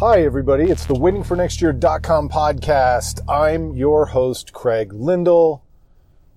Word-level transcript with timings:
Hi, 0.00 0.22
everybody. 0.22 0.70
It's 0.70 0.86
the 0.86 0.94
waitingfornextyear.com 0.94 2.30
podcast. 2.30 3.20
I'm 3.28 3.74
your 3.76 4.06
host, 4.06 4.54
Craig 4.54 4.94
Lyndall. 4.94 5.62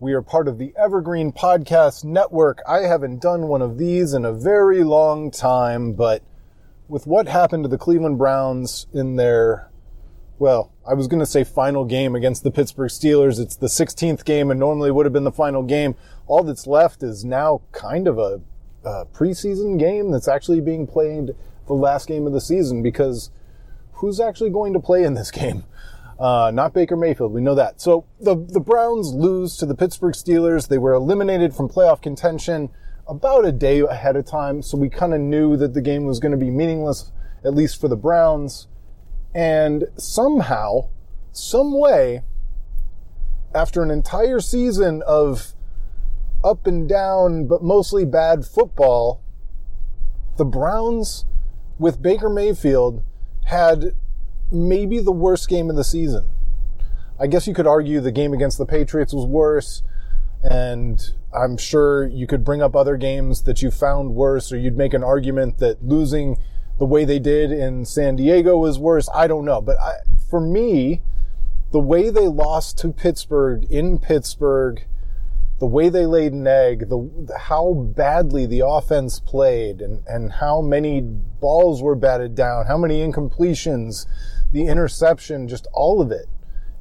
We 0.01 0.11
are 0.11 0.21
part 0.21 0.49
of 0.49 0.57
the 0.57 0.73
Evergreen 0.75 1.31
Podcast 1.31 2.03
Network. 2.03 2.61
I 2.67 2.79
haven't 2.79 3.21
done 3.21 3.47
one 3.47 3.61
of 3.61 3.77
these 3.77 4.13
in 4.13 4.25
a 4.25 4.33
very 4.33 4.83
long 4.83 5.31
time, 5.31 5.93
but 5.93 6.23
with 6.89 7.07
what 7.07 7.29
happened 7.29 7.63
to 7.63 7.69
the 7.69 7.77
Cleveland 7.77 8.17
Browns 8.17 8.87
in 8.93 9.15
their, 9.15 9.71
well, 10.39 10.72
I 10.85 10.93
was 10.93 11.07
going 11.07 11.21
to 11.21 11.25
say 11.25 11.45
final 11.45 11.85
game 11.85 12.13
against 12.13 12.43
the 12.43 12.51
Pittsburgh 12.51 12.89
Steelers. 12.89 13.39
It's 13.39 13.55
the 13.55 13.67
16th 13.67 14.25
game 14.25 14.51
and 14.51 14.59
normally 14.59 14.91
would 14.91 15.05
have 15.05 15.13
been 15.13 15.23
the 15.23 15.31
final 15.31 15.63
game. 15.63 15.95
All 16.27 16.43
that's 16.43 16.67
left 16.67 17.03
is 17.03 17.23
now 17.23 17.61
kind 17.71 18.05
of 18.05 18.17
a, 18.17 18.41
a 18.83 19.05
preseason 19.05 19.79
game 19.79 20.11
that's 20.11 20.27
actually 20.27 20.59
being 20.59 20.85
played 20.85 21.35
the 21.67 21.73
last 21.73 22.07
game 22.07 22.27
of 22.27 22.33
the 22.33 22.41
season 22.41 22.83
because 22.83 23.31
who's 23.93 24.19
actually 24.19 24.49
going 24.49 24.73
to 24.73 24.79
play 24.79 25.03
in 25.03 25.13
this 25.13 25.31
game? 25.41 25.63
Uh, 26.19 26.51
not 26.53 26.73
Baker 26.73 26.97
Mayfield. 26.97 27.31
We 27.31 27.41
know 27.41 27.55
that. 27.55 27.79
So 27.79 28.05
the, 28.19 28.35
the 28.35 28.59
Browns 28.59 29.13
lose 29.13 29.55
to 29.57 29.65
the 29.65 29.75
Pittsburgh 29.75 30.13
Steelers. 30.13 30.67
They 30.67 30.77
were 30.77 30.93
eliminated 30.93 31.55
from 31.55 31.69
playoff 31.69 32.01
contention 32.01 32.69
about 33.07 33.45
a 33.45 33.51
day 33.53 33.79
ahead 33.79 34.17
of 34.17 34.25
time. 34.25 34.61
So 34.61 34.77
we 34.77 34.89
kind 34.89 35.13
of 35.13 35.21
knew 35.21 35.55
that 35.57 35.73
the 35.73 35.81
game 35.81 36.05
was 36.05 36.19
going 36.19 36.33
to 36.33 36.37
be 36.37 36.51
meaningless, 36.51 37.11
at 37.43 37.55
least 37.55 37.79
for 37.79 37.87
the 37.87 37.95
Browns. 37.95 38.67
And 39.33 39.85
somehow, 39.97 40.89
some 41.31 41.77
way, 41.77 42.21
after 43.53 43.81
an 43.81 43.91
entire 43.91 44.39
season 44.39 45.01
of 45.05 45.53
up 46.43 46.67
and 46.67 46.87
down, 46.87 47.47
but 47.47 47.63
mostly 47.63 48.05
bad 48.05 48.45
football, 48.45 49.21
the 50.37 50.45
Browns 50.45 51.25
with 51.79 52.01
Baker 52.01 52.29
Mayfield 52.29 53.03
had 53.45 53.95
maybe 54.51 54.99
the 54.99 55.11
worst 55.11 55.49
game 55.49 55.69
of 55.69 55.75
the 55.75 55.83
season. 55.83 56.29
I 57.19 57.27
guess 57.27 57.47
you 57.47 57.53
could 57.53 57.67
argue 57.67 58.01
the 58.01 58.11
game 58.11 58.33
against 58.33 58.57
the 58.57 58.65
Patriots 58.65 59.13
was 59.13 59.25
worse, 59.25 59.83
and 60.41 60.99
I'm 61.33 61.57
sure 61.57 62.05
you 62.05 62.27
could 62.27 62.43
bring 62.43 62.61
up 62.61 62.75
other 62.75 62.97
games 62.97 63.43
that 63.43 63.61
you 63.61 63.71
found 63.71 64.15
worse, 64.15 64.51
or 64.51 64.57
you'd 64.57 64.77
make 64.77 64.93
an 64.93 65.03
argument 65.03 65.59
that 65.59 65.83
losing 65.83 66.37
the 66.83 66.87
way 66.87 67.05
they 67.05 67.17
did 67.17 67.49
in 67.49 67.85
San 67.85 68.17
Diego 68.17 68.57
was 68.57 68.77
worse. 68.77 69.07
I 69.15 69.25
don't 69.25 69.45
know. 69.45 69.61
But 69.61 69.79
I, 69.79 69.99
for 70.29 70.41
me, 70.41 70.99
the 71.71 71.79
way 71.79 72.09
they 72.09 72.27
lost 72.27 72.77
to 72.79 72.91
Pittsburgh 72.91 73.63
in 73.71 73.99
Pittsburgh, 73.99 74.83
the 75.59 75.65
way 75.65 75.87
they 75.87 76.05
laid 76.05 76.33
an 76.33 76.45
egg, 76.45 76.89
the 76.89 77.37
how 77.39 77.71
badly 77.73 78.45
the 78.45 78.67
offense 78.67 79.21
played, 79.21 79.79
and, 79.79 80.05
and 80.07 80.33
how 80.33 80.59
many 80.59 80.99
balls 80.99 81.81
were 81.81 81.95
batted 81.95 82.35
down, 82.35 82.65
how 82.65 82.77
many 82.77 82.99
incompletions, 82.99 84.05
the 84.51 84.67
interception, 84.67 85.47
just 85.47 85.67
all 85.71 86.01
of 86.01 86.11
it. 86.11 86.27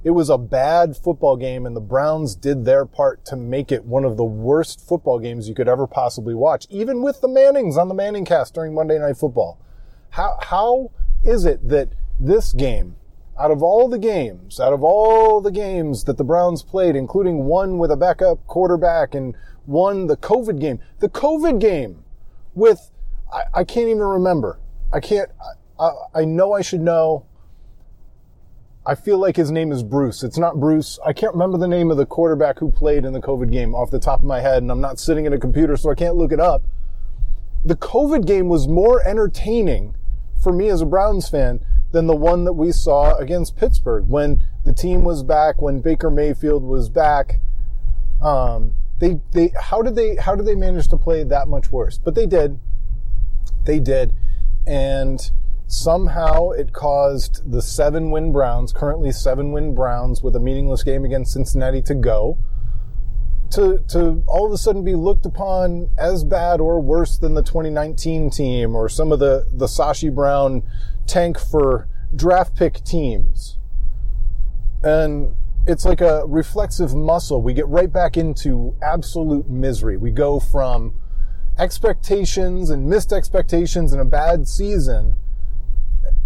It 0.02 0.10
was 0.10 0.30
a 0.30 0.36
bad 0.36 0.96
football 0.96 1.36
game, 1.36 1.64
and 1.64 1.76
the 1.76 1.80
Browns 1.80 2.34
did 2.34 2.64
their 2.64 2.86
part 2.86 3.24
to 3.26 3.36
make 3.36 3.70
it 3.70 3.84
one 3.84 4.04
of 4.04 4.16
the 4.16 4.24
worst 4.24 4.80
football 4.80 5.20
games 5.20 5.48
you 5.48 5.54
could 5.54 5.68
ever 5.68 5.86
possibly 5.86 6.34
watch, 6.34 6.66
even 6.70 7.02
with 7.02 7.20
the 7.20 7.28
Mannings 7.28 7.76
on 7.76 7.86
the 7.86 7.94
Manning 7.94 8.24
cast 8.24 8.54
during 8.54 8.74
Monday 8.74 8.98
Night 8.98 9.16
Football. 9.16 9.60
How, 10.12 10.36
how 10.42 10.90
is 11.24 11.46
it 11.46 11.66
that 11.70 11.88
this 12.20 12.52
game, 12.52 12.96
out 13.38 13.50
of 13.50 13.62
all 13.62 13.88
the 13.88 13.98
games, 13.98 14.60
out 14.60 14.74
of 14.74 14.84
all 14.84 15.40
the 15.40 15.50
games 15.50 16.04
that 16.04 16.18
the 16.18 16.24
Browns 16.24 16.62
played, 16.62 16.96
including 16.96 17.46
one 17.46 17.78
with 17.78 17.90
a 17.90 17.96
backup 17.96 18.46
quarterback 18.46 19.14
and 19.14 19.34
one, 19.64 20.08
the 20.08 20.18
COVID 20.18 20.60
game, 20.60 20.80
the 20.98 21.08
COVID 21.08 21.58
game 21.60 22.04
with, 22.54 22.90
I, 23.32 23.44
I 23.54 23.64
can't 23.64 23.88
even 23.88 24.02
remember. 24.02 24.58
I 24.92 25.00
can't, 25.00 25.30
I, 25.80 25.92
I, 26.14 26.24
know 26.26 26.52
I 26.52 26.60
should 26.60 26.82
know. 26.82 27.24
I 28.84 28.94
feel 28.94 29.16
like 29.16 29.36
his 29.36 29.50
name 29.50 29.72
is 29.72 29.82
Bruce. 29.82 30.22
It's 30.22 30.36
not 30.36 30.60
Bruce. 30.60 30.98
I 31.06 31.14
can't 31.14 31.32
remember 31.32 31.56
the 31.56 31.68
name 31.68 31.90
of 31.90 31.96
the 31.96 32.04
quarterback 32.04 32.58
who 32.58 32.70
played 32.70 33.06
in 33.06 33.14
the 33.14 33.20
COVID 33.20 33.50
game 33.50 33.74
off 33.74 33.90
the 33.90 33.98
top 33.98 34.18
of 34.18 34.26
my 34.26 34.40
head, 34.40 34.62
and 34.62 34.70
I'm 34.70 34.82
not 34.82 34.98
sitting 34.98 35.26
at 35.26 35.32
a 35.32 35.38
computer, 35.38 35.74
so 35.78 35.90
I 35.90 35.94
can't 35.94 36.16
look 36.16 36.32
it 36.32 36.40
up. 36.40 36.64
The 37.64 37.76
COVID 37.76 38.26
game 38.26 38.50
was 38.50 38.68
more 38.68 39.06
entertaining 39.08 39.94
for 40.42 40.52
me 40.52 40.68
as 40.68 40.80
a 40.80 40.86
Browns 40.86 41.28
fan 41.28 41.60
than 41.92 42.06
the 42.06 42.16
one 42.16 42.44
that 42.44 42.54
we 42.54 42.72
saw 42.72 43.16
against 43.16 43.56
Pittsburgh 43.56 44.08
when 44.08 44.44
the 44.64 44.72
team 44.72 45.04
was 45.04 45.22
back, 45.22 45.60
when 45.60 45.80
Baker 45.80 46.10
Mayfield 46.10 46.62
was 46.62 46.88
back. 46.88 47.40
Um, 48.20 48.72
they, 48.98 49.20
they, 49.32 49.52
how 49.60 49.82
did 49.82 49.94
they, 49.94 50.16
how 50.16 50.34
did 50.34 50.46
they 50.46 50.54
manage 50.54 50.88
to 50.88 50.96
play 50.96 51.24
that 51.24 51.48
much 51.48 51.70
worse? 51.70 51.98
But 51.98 52.14
they 52.14 52.26
did. 52.26 52.58
They 53.64 53.78
did. 53.78 54.12
And 54.66 55.30
somehow 55.66 56.50
it 56.50 56.72
caused 56.72 57.50
the 57.50 57.62
seven 57.62 58.10
win 58.10 58.32
Browns, 58.32 58.72
currently 58.72 59.12
seven 59.12 59.52
win 59.52 59.74
Browns 59.74 60.22
with 60.22 60.36
a 60.36 60.40
meaningless 60.40 60.82
game 60.82 61.04
against 61.04 61.32
Cincinnati 61.32 61.82
to 61.82 61.94
go 61.94 62.38
to 63.52 63.84
to 63.88 64.24
all 64.26 64.46
of 64.46 64.52
a 64.52 64.58
sudden 64.58 64.82
be 64.82 64.94
looked 64.94 65.26
upon 65.26 65.90
as 65.98 66.24
bad 66.24 66.60
or 66.60 66.80
worse 66.80 67.18
than 67.18 67.34
the 67.34 67.42
2019 67.42 68.30
team 68.30 68.74
or 68.74 68.88
some 68.88 69.12
of 69.12 69.18
the 69.18 69.46
the 69.52 69.66
Sashi 69.66 70.14
Brown 70.14 70.62
tank 71.06 71.38
for 71.38 71.88
draft 72.14 72.56
pick 72.56 72.82
teams. 72.84 73.58
And 74.82 75.34
it's 75.66 75.84
like 75.84 76.00
a 76.00 76.24
reflexive 76.26 76.94
muscle. 76.94 77.40
We 77.40 77.54
get 77.54 77.68
right 77.68 77.92
back 77.92 78.16
into 78.16 78.74
absolute 78.82 79.48
misery. 79.48 79.96
We 79.96 80.10
go 80.10 80.40
from 80.40 80.94
expectations 81.58 82.70
and 82.70 82.88
missed 82.88 83.12
expectations 83.12 83.92
and 83.92 84.00
a 84.00 84.04
bad 84.04 84.48
season, 84.48 85.14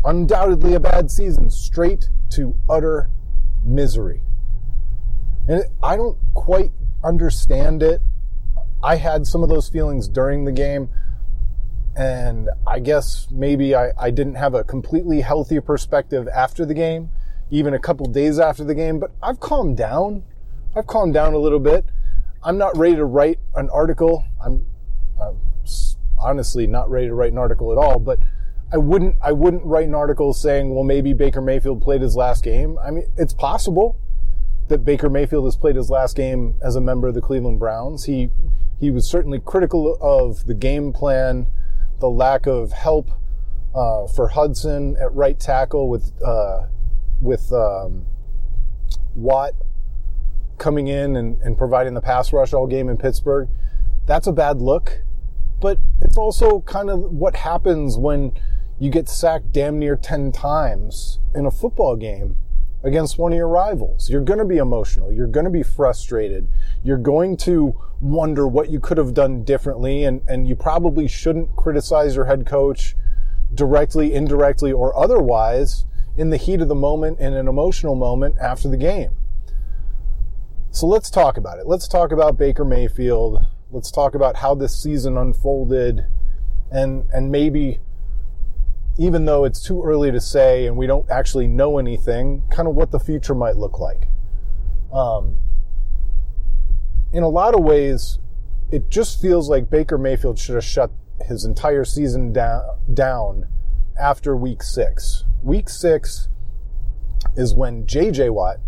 undoubtedly 0.04 0.74
a 0.74 0.80
bad 0.80 1.10
season, 1.10 1.50
straight 1.50 2.08
to 2.30 2.56
utter 2.68 3.10
misery. 3.62 4.22
And 5.48 5.64
I 5.82 5.96
don't 5.96 6.18
quite 6.32 6.72
understand 7.06 7.82
it. 7.82 8.00
I 8.82 8.96
had 8.96 9.26
some 9.26 9.42
of 9.42 9.48
those 9.48 9.68
feelings 9.68 10.08
during 10.08 10.44
the 10.44 10.52
game. 10.52 10.88
And 11.96 12.50
I 12.66 12.78
guess 12.80 13.28
maybe 13.30 13.74
I, 13.74 13.92
I 13.98 14.10
didn't 14.10 14.34
have 14.34 14.54
a 14.54 14.62
completely 14.62 15.22
healthy 15.22 15.58
perspective 15.60 16.28
after 16.28 16.66
the 16.66 16.74
game, 16.74 17.08
even 17.50 17.72
a 17.72 17.78
couple 17.78 18.06
days 18.06 18.38
after 18.38 18.64
the 18.64 18.74
game, 18.74 18.98
but 18.98 19.12
I've 19.22 19.40
calmed 19.40 19.78
down. 19.78 20.22
I've 20.76 20.86
calmed 20.86 21.14
down 21.14 21.32
a 21.32 21.38
little 21.38 21.58
bit. 21.58 21.86
I'm 22.42 22.58
not 22.58 22.76
ready 22.76 22.96
to 22.96 23.04
write 23.06 23.38
an 23.54 23.70
article. 23.70 24.24
I'm, 24.44 24.66
I'm 25.20 25.38
honestly 26.18 26.66
not 26.66 26.90
ready 26.90 27.06
to 27.06 27.14
write 27.14 27.32
an 27.32 27.38
article 27.38 27.72
at 27.72 27.78
all, 27.78 27.98
but 27.98 28.18
I 28.70 28.76
wouldn't, 28.76 29.16
I 29.22 29.32
wouldn't 29.32 29.64
write 29.64 29.86
an 29.86 29.94
article 29.94 30.34
saying, 30.34 30.74
well, 30.74 30.84
maybe 30.84 31.14
Baker 31.14 31.40
Mayfield 31.40 31.80
played 31.80 32.02
his 32.02 32.14
last 32.14 32.44
game. 32.44 32.78
I 32.78 32.90
mean, 32.90 33.06
it's 33.16 33.32
possible 33.32 33.96
that 34.68 34.84
Baker 34.84 35.08
Mayfield 35.08 35.44
has 35.44 35.56
played 35.56 35.76
his 35.76 35.90
last 35.90 36.16
game 36.16 36.56
as 36.62 36.76
a 36.76 36.80
member 36.80 37.08
of 37.08 37.14
the 37.14 37.20
Cleveland 37.20 37.58
Browns. 37.58 38.04
He 38.04 38.30
he 38.78 38.90
was 38.90 39.08
certainly 39.08 39.40
critical 39.40 39.96
of 40.00 40.46
the 40.46 40.54
game 40.54 40.92
plan, 40.92 41.46
the 42.00 42.08
lack 42.08 42.46
of 42.46 42.72
help 42.72 43.10
uh, 43.74 44.06
for 44.06 44.28
Hudson 44.28 44.96
at 45.00 45.12
right 45.14 45.38
tackle 45.38 45.88
with 45.88 46.12
uh, 46.22 46.66
with 47.20 47.52
um, 47.52 48.06
Watt 49.14 49.52
coming 50.58 50.88
in 50.88 51.16
and, 51.16 51.40
and 51.42 51.56
providing 51.56 51.94
the 51.94 52.00
pass 52.00 52.32
rush 52.32 52.52
all 52.52 52.66
game 52.66 52.88
in 52.88 52.96
Pittsburgh. 52.96 53.48
That's 54.06 54.26
a 54.26 54.32
bad 54.32 54.60
look, 54.60 55.02
but 55.60 55.78
it's 56.00 56.16
also 56.16 56.60
kind 56.60 56.90
of 56.90 57.00
what 57.00 57.36
happens 57.36 57.96
when 57.98 58.32
you 58.78 58.90
get 58.90 59.08
sacked 59.08 59.52
damn 59.52 59.78
near 59.78 59.96
10 59.96 60.32
times 60.32 61.18
in 61.34 61.46
a 61.46 61.50
football 61.50 61.96
game 61.96 62.36
against 62.82 63.18
one 63.18 63.32
of 63.32 63.36
your 63.36 63.48
rivals. 63.48 64.08
You're 64.08 64.22
going 64.22 64.38
to 64.38 64.44
be 64.44 64.58
emotional. 64.58 65.12
You're 65.12 65.26
going 65.26 65.44
to 65.44 65.50
be 65.50 65.62
frustrated. 65.62 66.48
You're 66.84 66.98
going 66.98 67.36
to 67.38 67.74
wonder 68.00 68.46
what 68.46 68.70
you 68.70 68.80
could 68.80 68.98
have 68.98 69.14
done 69.14 69.44
differently. 69.44 70.04
And, 70.04 70.22
and 70.28 70.46
you 70.46 70.54
probably 70.54 71.08
shouldn't 71.08 71.56
criticize 71.56 72.14
your 72.14 72.26
head 72.26 72.46
coach 72.46 72.94
directly, 73.54 74.12
indirectly, 74.14 74.72
or 74.72 74.96
otherwise 74.96 75.84
in 76.16 76.30
the 76.30 76.36
heat 76.36 76.60
of 76.60 76.68
the 76.68 76.74
moment 76.74 77.18
in 77.20 77.34
an 77.34 77.48
emotional 77.48 77.94
moment 77.94 78.36
after 78.38 78.68
the 78.68 78.76
game. 78.76 79.10
So 80.70 80.86
let's 80.86 81.10
talk 81.10 81.36
about 81.36 81.58
it. 81.58 81.66
Let's 81.66 81.88
talk 81.88 82.12
about 82.12 82.36
Baker 82.36 82.64
Mayfield. 82.64 83.44
Let's 83.70 83.90
talk 83.90 84.14
about 84.14 84.36
how 84.36 84.54
this 84.54 84.80
season 84.80 85.16
unfolded 85.16 86.06
and, 86.70 87.06
and 87.12 87.30
maybe 87.30 87.80
even 88.98 89.24
though 89.24 89.44
it's 89.44 89.62
too 89.62 89.82
early 89.82 90.10
to 90.10 90.20
say 90.20 90.66
and 90.66 90.76
we 90.76 90.86
don't 90.86 91.08
actually 91.10 91.46
know 91.46 91.78
anything, 91.78 92.42
kind 92.50 92.68
of 92.68 92.74
what 92.74 92.90
the 92.90 92.98
future 93.00 93.34
might 93.34 93.56
look 93.56 93.78
like. 93.78 94.08
Um, 94.92 95.36
in 97.12 97.22
a 97.22 97.28
lot 97.28 97.54
of 97.54 97.62
ways, 97.62 98.18
it 98.70 98.88
just 98.90 99.20
feels 99.20 99.48
like 99.48 99.70
Baker 99.70 99.98
Mayfield 99.98 100.38
should 100.38 100.54
have 100.54 100.64
shut 100.64 100.90
his 101.26 101.44
entire 101.44 101.84
season 101.84 102.32
down, 102.32 102.62
down 102.92 103.46
after 103.98 104.36
week 104.36 104.62
six. 104.62 105.24
Week 105.42 105.68
six 105.68 106.28
is 107.36 107.54
when 107.54 107.86
JJ 107.86 108.32
Watt 108.32 108.58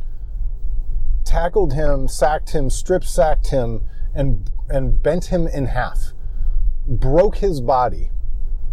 tackled 1.24 1.74
him, 1.74 2.08
sacked 2.08 2.50
him, 2.50 2.70
strip 2.70 3.04
sacked 3.04 3.48
him, 3.48 3.82
and 4.14 4.50
and 4.70 5.02
bent 5.02 5.26
him 5.26 5.46
in 5.46 5.66
half, 5.66 6.12
broke 6.86 7.36
his 7.36 7.60
body. 7.60 8.10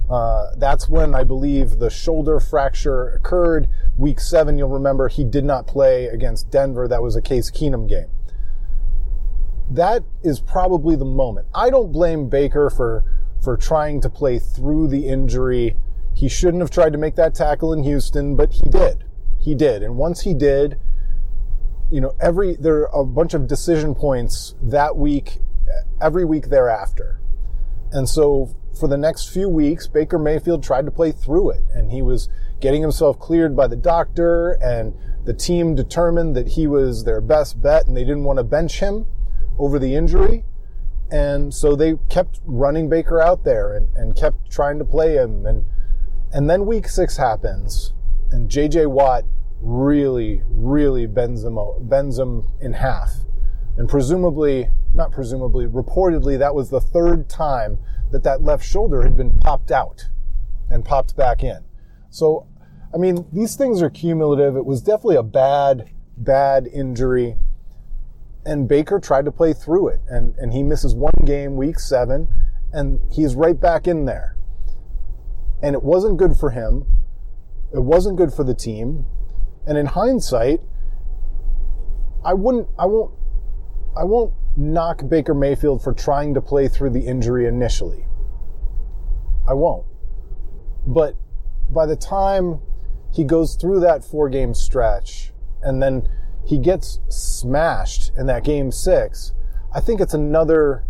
Uh, 0.10 0.52
that's 0.58 0.88
when 0.88 1.16
I 1.16 1.24
believe 1.24 1.80
the 1.80 1.90
shoulder 1.90 2.40
fracture 2.40 3.10
occurred. 3.10 3.68
Week 3.98 4.20
seven, 4.20 4.58
you'll 4.58 4.70
remember 4.70 5.08
he 5.08 5.24
did 5.24 5.44
not 5.44 5.66
play 5.66 6.06
against 6.06 6.52
Denver. 6.52 6.88
That 6.88 7.02
was 7.02 7.16
a 7.16 7.22
Case 7.22 7.50
Keenum 7.50 7.90
game. 7.90 8.10
That 9.70 10.04
is 10.24 10.40
probably 10.40 10.96
the 10.96 11.06
moment. 11.06 11.48
I 11.56 11.72
don't 11.72 11.92
blame 11.92 12.30
Baker 12.30 12.70
for 12.70 13.04
for 13.44 13.58
trying 13.58 14.02
to 14.02 14.10
play 14.10 14.40
through 14.40 14.88
the 14.88 15.08
injury. 15.08 15.76
He 16.16 16.30
shouldn't 16.30 16.62
have 16.62 16.72
tried 16.72 16.94
to 16.94 16.98
make 16.98 17.16
that 17.16 17.36
tackle 17.36 17.74
in 17.74 17.84
Houston, 17.84 18.36
but 18.36 18.54
he 18.54 18.70
did. 18.70 19.04
He 19.40 19.54
did. 19.56 19.84
And 19.84 19.98
once 19.98 20.22
he 20.22 20.34
did, 20.34 20.80
you 21.92 22.00
know, 22.00 22.16
every 22.22 22.56
there 22.56 22.88
are 22.90 23.02
a 23.02 23.06
bunch 23.06 23.34
of 23.34 23.48
decision 23.48 23.96
points 23.96 24.56
that 24.62 24.96
week, 24.98 25.40
every 26.00 26.26
week 26.26 26.50
thereafter. 26.50 27.20
And 27.92 28.08
so 28.08 28.56
for 28.78 28.88
the 28.88 28.98
next 28.98 29.30
few 29.30 29.50
weeks, 29.50 29.88
Baker 29.88 30.20
Mayfield 30.20 30.64
tried 30.64 30.86
to 30.86 30.92
play 30.92 31.12
through 31.12 31.52
it 31.52 31.64
and 31.74 31.92
he 31.92 32.02
was 32.02 32.30
getting 32.60 32.82
himself 32.82 33.20
cleared 33.20 33.56
by 33.56 33.68
the 33.68 33.76
doctor 33.76 34.58
and 34.62 34.94
the 35.26 35.34
team 35.34 35.76
determined 35.76 36.36
that 36.36 36.50
he 36.50 36.68
was 36.68 37.04
their 37.04 37.22
best 37.22 37.62
bet 37.62 37.88
and 37.88 37.96
they 37.96 38.04
didn't 38.04 38.24
want 38.24 38.38
to 38.38 38.44
bench 38.44 38.80
him 38.80 39.06
over 39.58 39.80
the 39.80 39.96
injury. 39.96 40.44
And 41.12 41.54
so 41.54 41.76
they 41.76 41.96
kept 42.10 42.42
running 42.46 42.90
Baker 42.90 43.22
out 43.22 43.44
there 43.44 43.76
and, 43.76 43.88
and 43.96 44.16
kept 44.16 44.52
trying 44.52 44.80
to 44.80 44.86
play 44.86 45.16
him. 45.16 45.46
And, 45.46 45.66
and 46.34 46.50
then 46.50 46.66
week 46.66 46.88
six 46.88 47.18
happens 47.18 47.94
and 48.32 48.50
JJ 48.50 48.88
Watt 48.88 49.24
really, 49.62 50.44
really 50.50 51.06
bends 51.06 51.44
him, 51.44 51.58
bends 51.82 52.20
him 52.20 52.48
in 52.60 52.74
half. 52.74 53.12
And 53.78 53.90
presumably, 53.90 54.70
not 54.94 55.12
presumably, 55.12 55.68
reportedly, 55.68 56.40
that 56.40 56.56
was 56.56 56.70
the 56.70 56.80
third 56.80 57.30
time 57.30 57.80
that 58.12 58.24
that 58.24 58.44
left 58.44 58.66
shoulder 58.66 59.04
had 59.04 59.18
been 59.18 59.34
popped 59.40 59.72
out 59.72 60.10
and 60.70 60.86
popped 60.86 61.16
back 61.16 61.44
in. 61.44 61.64
So, 62.10 62.48
I 62.94 62.98
mean, 62.98 63.26
these 63.34 63.56
things 63.56 63.82
are 63.82 63.90
cumulative. 63.90 64.56
It 64.56 64.66
was 64.66 64.82
definitely 64.82 65.18
a 65.18 65.24
bad, 65.24 65.90
bad 66.18 66.68
injury. 66.68 67.38
And 68.46 68.68
Baker 68.68 69.00
tried 69.00 69.26
to 69.26 69.32
play 69.32 69.54
through 69.54 69.90
it. 69.90 70.02
And, 70.08 70.36
and 70.38 70.54
he 70.54 70.64
misses 70.64 70.96
one 70.96 71.14
game, 71.26 71.56
week 71.56 71.80
seven, 71.80 72.28
and 72.72 73.00
he's 73.12 73.36
right 73.36 73.60
back 73.60 73.88
in 73.88 74.06
there. 74.06 74.38
And 75.62 75.76
it 75.76 75.84
wasn't 75.84 76.18
good 76.18 76.38
for 76.38 76.52
him. 76.52 76.86
It 77.74 77.82
wasn't 77.82 78.18
good 78.18 78.34
for 78.34 78.44
the 78.44 78.54
team. 78.54 79.06
And 79.66 79.78
in 79.78 79.88
hindsight, 79.88 80.62
I 82.24 82.34
wouldn't, 82.34 82.68
I 82.78 82.86
won't, 82.86 83.14
I 83.98 84.04
won't 84.04 84.34
knock 84.58 85.08
Baker 85.08 85.34
Mayfield 85.34 85.84
for 85.84 85.94
trying 85.94 86.34
to 86.34 86.42
play 86.42 86.68
through 86.68 86.92
the 86.92 87.06
injury 87.06 87.48
initially. 87.48 88.06
I 89.48 89.54
won't. 89.54 89.86
But 90.88 91.16
by 91.70 91.86
the 91.86 91.96
time 91.96 92.62
he 93.12 93.24
goes 93.24 93.56
through 93.56 93.80
that 93.82 94.04
four 94.04 94.30
game 94.30 94.54
stretch 94.54 95.34
and 95.62 95.82
then 95.82 96.08
he 96.46 96.58
gets 96.58 97.00
smashed 97.10 98.12
in 98.18 98.28
that 98.28 98.44
game 98.44 98.72
six, 98.72 99.34
I 99.74 99.82
think 99.82 100.00
it's 100.00 100.14
another 100.14 100.86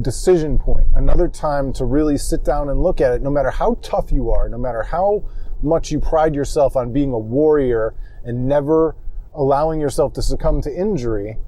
decision 0.00 0.58
point, 0.58 0.88
another 0.94 1.26
time 1.26 1.72
to 1.72 1.84
really 1.84 2.18
sit 2.18 2.44
down 2.44 2.68
and 2.68 2.82
look 2.82 3.00
at 3.00 3.12
it, 3.12 3.22
no 3.22 3.30
matter 3.30 3.50
how 3.50 3.78
tough 3.82 4.12
you 4.12 4.30
are, 4.30 4.48
no 4.48 4.58
matter 4.58 4.82
how 4.82 5.24
much 5.62 5.90
you 5.90 5.98
pride 5.98 6.34
yourself 6.34 6.76
on 6.76 6.92
being 6.92 7.12
a 7.12 7.18
warrior 7.18 7.94
and 8.24 8.46
never 8.46 8.94
allowing 9.34 9.80
yourself 9.80 10.12
to 10.12 10.22
succumb 10.22 10.60
to 10.62 10.74
injury, 10.74 11.38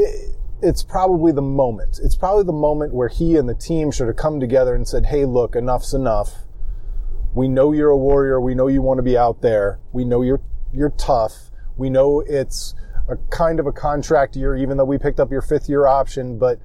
it, 0.00 0.36
it's 0.62 0.82
probably 0.82 1.32
the 1.32 1.42
moment. 1.42 2.00
It's 2.02 2.16
probably 2.16 2.44
the 2.44 2.52
moment 2.52 2.94
where 2.94 3.08
he 3.08 3.36
and 3.36 3.48
the 3.48 3.54
team 3.54 3.90
should 3.90 4.08
have 4.08 4.16
come 4.16 4.40
together 4.40 4.74
and 4.74 4.86
said, 4.86 5.06
hey, 5.06 5.24
look, 5.24 5.54
enough's 5.54 5.94
enough. 5.94 6.32
We 7.34 7.48
know 7.48 7.72
you're 7.72 7.90
a 7.90 7.96
warrior. 7.96 8.40
We 8.40 8.54
know 8.54 8.66
you 8.66 8.82
want 8.82 8.98
to 8.98 9.02
be 9.02 9.16
out 9.16 9.40
there. 9.40 9.78
We 9.92 10.04
know 10.04 10.22
you're, 10.22 10.42
you're 10.72 10.90
tough. 10.90 11.50
We 11.76 11.88
know 11.88 12.20
it's 12.20 12.74
a 13.08 13.16
kind 13.30 13.60
of 13.60 13.66
a 13.66 13.72
contract 13.72 14.36
year, 14.36 14.56
even 14.56 14.76
though 14.76 14.84
we 14.84 14.98
picked 14.98 15.20
up 15.20 15.30
your 15.30 15.42
fifth 15.42 15.68
year 15.68 15.86
option. 15.86 16.38
But 16.38 16.60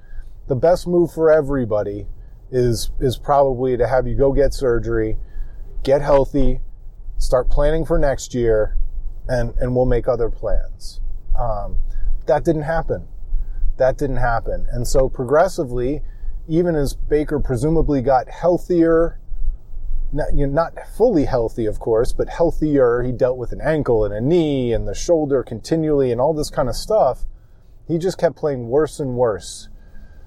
the 0.48 0.56
best 0.56 0.86
move 0.86 1.12
for 1.12 1.30
everybody 1.30 2.06
is, 2.50 2.90
is 3.00 3.16
probably 3.16 3.76
to 3.76 3.86
have 3.86 4.06
you 4.06 4.14
go 4.16 4.32
get 4.32 4.52
surgery 4.52 5.16
get 5.86 6.02
healthy, 6.02 6.60
start 7.16 7.48
planning 7.48 7.84
for 7.84 7.96
next 7.96 8.34
year, 8.34 8.76
and, 9.28 9.54
and 9.58 9.74
we'll 9.74 9.86
make 9.86 10.08
other 10.08 10.28
plans. 10.28 11.00
Um, 11.38 11.78
that 12.26 12.44
didn't 12.44 12.62
happen. 12.62 13.06
That 13.78 13.98
didn't 13.98 14.16
happen. 14.16 14.66
And 14.70 14.86
so 14.86 15.08
progressively, 15.08 16.02
even 16.48 16.74
as 16.74 16.94
Baker 16.94 17.40
presumably 17.40 18.00
got 18.00 18.28
healthier, 18.28 19.20
not, 20.12 20.34
you 20.34 20.46
know, 20.46 20.52
not 20.52 20.74
fully 20.96 21.24
healthy, 21.24 21.66
of 21.66 21.78
course, 21.78 22.12
but 22.12 22.28
healthier, 22.28 23.02
he 23.02 23.12
dealt 23.12 23.36
with 23.36 23.52
an 23.52 23.60
ankle 23.60 24.04
and 24.04 24.14
a 24.14 24.20
knee 24.20 24.72
and 24.72 24.86
the 24.86 24.94
shoulder 24.94 25.42
continually 25.42 26.12
and 26.12 26.20
all 26.20 26.32
this 26.32 26.50
kind 26.50 26.68
of 26.68 26.76
stuff. 26.76 27.24
He 27.88 27.98
just 27.98 28.18
kept 28.18 28.36
playing 28.36 28.68
worse 28.68 29.00
and 29.00 29.16
worse. 29.16 29.68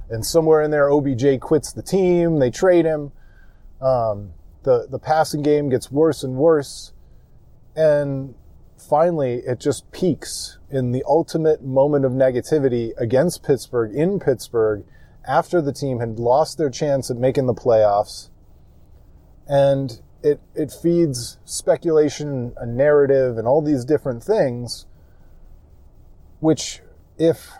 And 0.09 0.25
somewhere 0.25 0.61
in 0.61 0.71
there, 0.71 0.89
OBJ 0.89 1.39
quits 1.39 1.71
the 1.71 1.83
team. 1.83 2.39
They 2.39 2.49
trade 2.49 2.85
him. 2.85 3.11
Um, 3.81 4.31
the, 4.63 4.87
the 4.89 4.99
passing 4.99 5.41
game 5.41 5.69
gets 5.69 5.91
worse 5.91 6.23
and 6.23 6.35
worse. 6.35 6.93
And 7.75 8.35
finally, 8.81 9.41
it 9.45 9.59
just 9.59 9.91
peaks 9.91 10.57
in 10.69 10.91
the 10.91 11.03
ultimate 11.07 11.63
moment 11.63 12.05
of 12.05 12.11
negativity 12.11 12.91
against 12.97 13.43
Pittsburgh 13.43 13.93
in 13.93 14.19
Pittsburgh 14.19 14.83
after 15.27 15.61
the 15.61 15.73
team 15.73 15.99
had 15.99 16.19
lost 16.19 16.57
their 16.57 16.69
chance 16.69 17.09
at 17.09 17.17
making 17.17 17.45
the 17.45 17.53
playoffs. 17.53 18.29
And 19.47 20.01
it, 20.23 20.39
it 20.55 20.71
feeds 20.71 21.37
speculation, 21.45 22.53
a 22.57 22.65
narrative, 22.65 23.37
and 23.37 23.47
all 23.47 23.61
these 23.61 23.85
different 23.85 24.23
things, 24.23 24.85
which, 26.39 26.81
if 27.17 27.51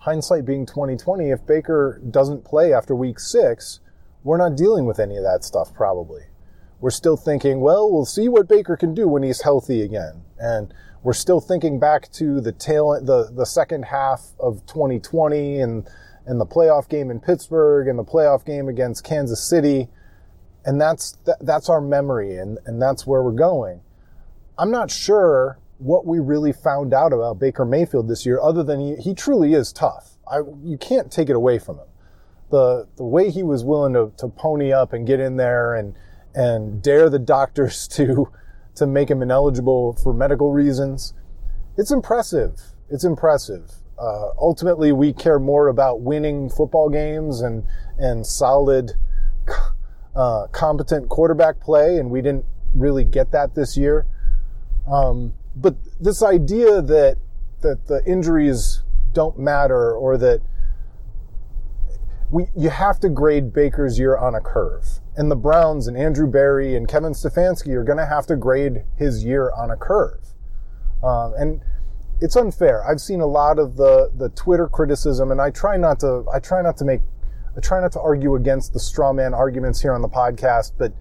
hindsight 0.00 0.44
being 0.44 0.66
2020, 0.66 1.30
if 1.30 1.46
Baker 1.46 2.00
doesn't 2.10 2.44
play 2.44 2.72
after 2.72 2.94
week 2.94 3.18
six, 3.18 3.80
we're 4.22 4.38
not 4.38 4.56
dealing 4.56 4.86
with 4.86 4.98
any 4.98 5.16
of 5.16 5.22
that 5.22 5.44
stuff 5.44 5.72
probably. 5.74 6.22
We're 6.84 6.90
still 6.90 7.16
thinking, 7.16 7.60
well, 7.60 7.90
we'll 7.90 8.04
see 8.04 8.28
what 8.28 8.46
Baker 8.46 8.76
can 8.76 8.92
do 8.92 9.08
when 9.08 9.22
he's 9.22 9.40
healthy 9.40 9.80
again. 9.80 10.22
And 10.38 10.74
we're 11.02 11.14
still 11.14 11.40
thinking 11.40 11.80
back 11.80 12.12
to 12.12 12.42
the 12.42 12.52
tail, 12.52 13.02
the, 13.02 13.30
the 13.34 13.46
second 13.46 13.86
half 13.86 14.34
of 14.38 14.66
2020 14.66 15.60
and, 15.62 15.88
and 16.26 16.38
the 16.38 16.44
playoff 16.44 16.90
game 16.90 17.10
in 17.10 17.20
Pittsburgh 17.20 17.88
and 17.88 17.98
the 17.98 18.04
playoff 18.04 18.44
game 18.44 18.68
against 18.68 19.02
Kansas 19.02 19.42
City. 19.42 19.88
And 20.66 20.78
that's, 20.78 21.16
that's 21.40 21.70
our 21.70 21.80
memory 21.80 22.36
and, 22.36 22.58
and 22.66 22.82
that's 22.82 23.06
where 23.06 23.22
we're 23.22 23.32
going. 23.32 23.80
I'm 24.58 24.70
not 24.70 24.90
sure 24.90 25.58
what 25.78 26.04
we 26.04 26.18
really 26.18 26.52
found 26.52 26.92
out 26.92 27.14
about 27.14 27.38
Baker 27.38 27.64
Mayfield 27.64 28.10
this 28.10 28.26
year, 28.26 28.38
other 28.42 28.62
than 28.62 28.78
he, 28.78 28.96
he 28.96 29.14
truly 29.14 29.54
is 29.54 29.72
tough. 29.72 30.18
I, 30.30 30.40
you 30.62 30.76
can't 30.76 31.10
take 31.10 31.30
it 31.30 31.36
away 31.36 31.58
from 31.58 31.78
him 31.78 31.86
the 32.50 32.86
the 32.96 33.04
way 33.04 33.30
he 33.30 33.42
was 33.42 33.64
willing 33.64 33.94
to, 33.94 34.12
to 34.18 34.28
pony 34.28 34.70
up 34.70 34.92
and 34.92 35.06
get 35.06 35.18
in 35.18 35.38
there 35.38 35.74
and 35.74 35.94
and 36.34 36.82
dare 36.82 37.08
the 37.08 37.18
doctors 37.18 37.88
to 37.96 38.28
to 38.76 38.86
make 38.86 39.08
him 39.08 39.22
ineligible 39.22 39.96
for 40.02 40.12
medical 40.12 40.52
reasons, 40.52 41.14
it's 41.76 41.92
impressive. 41.92 42.60
It's 42.90 43.04
impressive. 43.04 43.70
Uh, 43.96 44.30
ultimately, 44.40 44.90
we 44.90 45.12
care 45.12 45.38
more 45.38 45.68
about 45.68 46.00
winning 46.00 46.50
football 46.50 46.88
games 46.88 47.40
and 47.40 47.64
and 47.98 48.26
solid, 48.26 48.92
uh, 50.16 50.48
competent 50.48 51.08
quarterback 51.08 51.60
play, 51.60 51.98
and 51.98 52.10
we 52.10 52.20
didn't 52.20 52.44
really 52.74 53.04
get 53.04 53.30
that 53.30 53.54
this 53.54 53.76
year. 53.76 54.06
Um, 54.90 55.34
but 55.54 55.76
this 56.00 56.22
idea 56.22 56.82
that 56.82 57.18
that 57.60 57.86
the 57.86 58.02
injuries 58.06 58.82
don't 59.12 59.38
matter 59.38 59.92
or 59.92 60.18
that 60.18 60.40
we, 62.30 62.48
you 62.56 62.68
have 62.68 62.98
to 63.00 63.08
grade 63.08 63.52
Baker's 63.52 63.98
year 63.98 64.16
on 64.16 64.34
a 64.34 64.40
curve. 64.40 65.00
And 65.16 65.30
the 65.30 65.36
Browns 65.36 65.86
and 65.86 65.96
Andrew 65.96 66.26
Berry 66.26 66.74
and 66.74 66.88
Kevin 66.88 67.12
Stefanski 67.12 67.74
are 67.74 67.84
going 67.84 67.98
to 67.98 68.06
have 68.06 68.26
to 68.26 68.36
grade 68.36 68.84
his 68.96 69.24
year 69.24 69.52
on 69.56 69.70
a 69.70 69.76
curve. 69.76 70.20
Um, 71.04 71.34
and 71.36 71.60
it's 72.20 72.36
unfair. 72.36 72.84
I've 72.84 73.00
seen 73.00 73.20
a 73.20 73.26
lot 73.26 73.58
of 73.58 73.76
the, 73.76 74.10
the 74.16 74.30
Twitter 74.30 74.68
criticism, 74.68 75.30
and 75.30 75.40
I 75.40 75.50
try 75.50 75.76
not 75.76 76.00
to, 76.00 76.24
I 76.32 76.40
try 76.40 76.62
not 76.62 76.76
to 76.78 76.84
make, 76.84 77.00
I 77.56 77.60
try 77.60 77.80
not 77.80 77.92
to 77.92 78.00
argue 78.00 78.34
against 78.34 78.72
the 78.72 78.80
straw 78.80 79.12
man 79.12 79.34
arguments 79.34 79.80
here 79.80 79.92
on 79.92 80.02
the 80.02 80.08
podcast, 80.08 80.72
but 80.78 80.92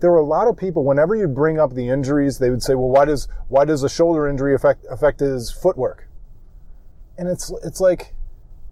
there 0.00 0.10
were 0.10 0.18
a 0.18 0.24
lot 0.24 0.46
of 0.46 0.56
people, 0.56 0.84
whenever 0.84 1.14
you 1.14 1.26
bring 1.26 1.58
up 1.58 1.74
the 1.74 1.88
injuries, 1.88 2.38
they 2.38 2.50
would 2.50 2.62
say, 2.62 2.74
well, 2.74 2.88
why 2.88 3.04
does, 3.04 3.28
why 3.48 3.64
does 3.64 3.82
a 3.82 3.88
shoulder 3.88 4.28
injury 4.28 4.54
affect, 4.54 4.84
affect 4.90 5.20
his 5.20 5.50
footwork? 5.50 6.08
And 7.18 7.28
it's, 7.28 7.52
it's 7.64 7.80
like, 7.80 8.14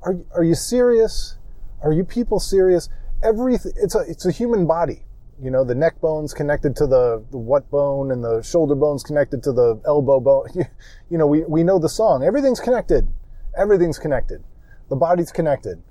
are, 0.03 0.19
are 0.35 0.45
you 0.45 0.55
serious? 0.55 1.39
Are 1.83 1.93
you 1.93 2.05
people 2.05 2.41
serious? 2.41 2.89
Everything, 3.25 3.73
it's 3.77 3.95
a, 3.95 4.01
it's 4.01 4.27
a 4.27 4.31
human 4.31 4.67
body. 4.67 5.07
You 5.43 5.51
know, 5.51 5.65
the 5.65 5.75
neck 5.75 6.01
bone's 6.01 6.33
connected 6.33 6.77
to 6.77 6.87
the, 6.87 7.25
the 7.31 7.39
what 7.39 7.69
bone 7.71 8.13
and 8.13 8.23
the 8.23 8.43
shoulder 8.43 8.77
bone's 8.77 9.03
connected 9.03 9.43
to 9.45 9.53
the 9.53 9.81
elbow 9.87 10.21
bone. 10.21 10.49
You 11.11 11.19
know, 11.19 11.27
we, 11.27 11.45
we 11.45 11.63
know 11.63 11.79
the 11.79 11.89
song. 11.89 12.25
Everything's 12.25 12.61
connected. 12.61 13.09
Everything's 13.57 13.99
connected. 13.99 14.43
The 14.89 14.97
body's 14.97 15.31
connected. 15.31 15.83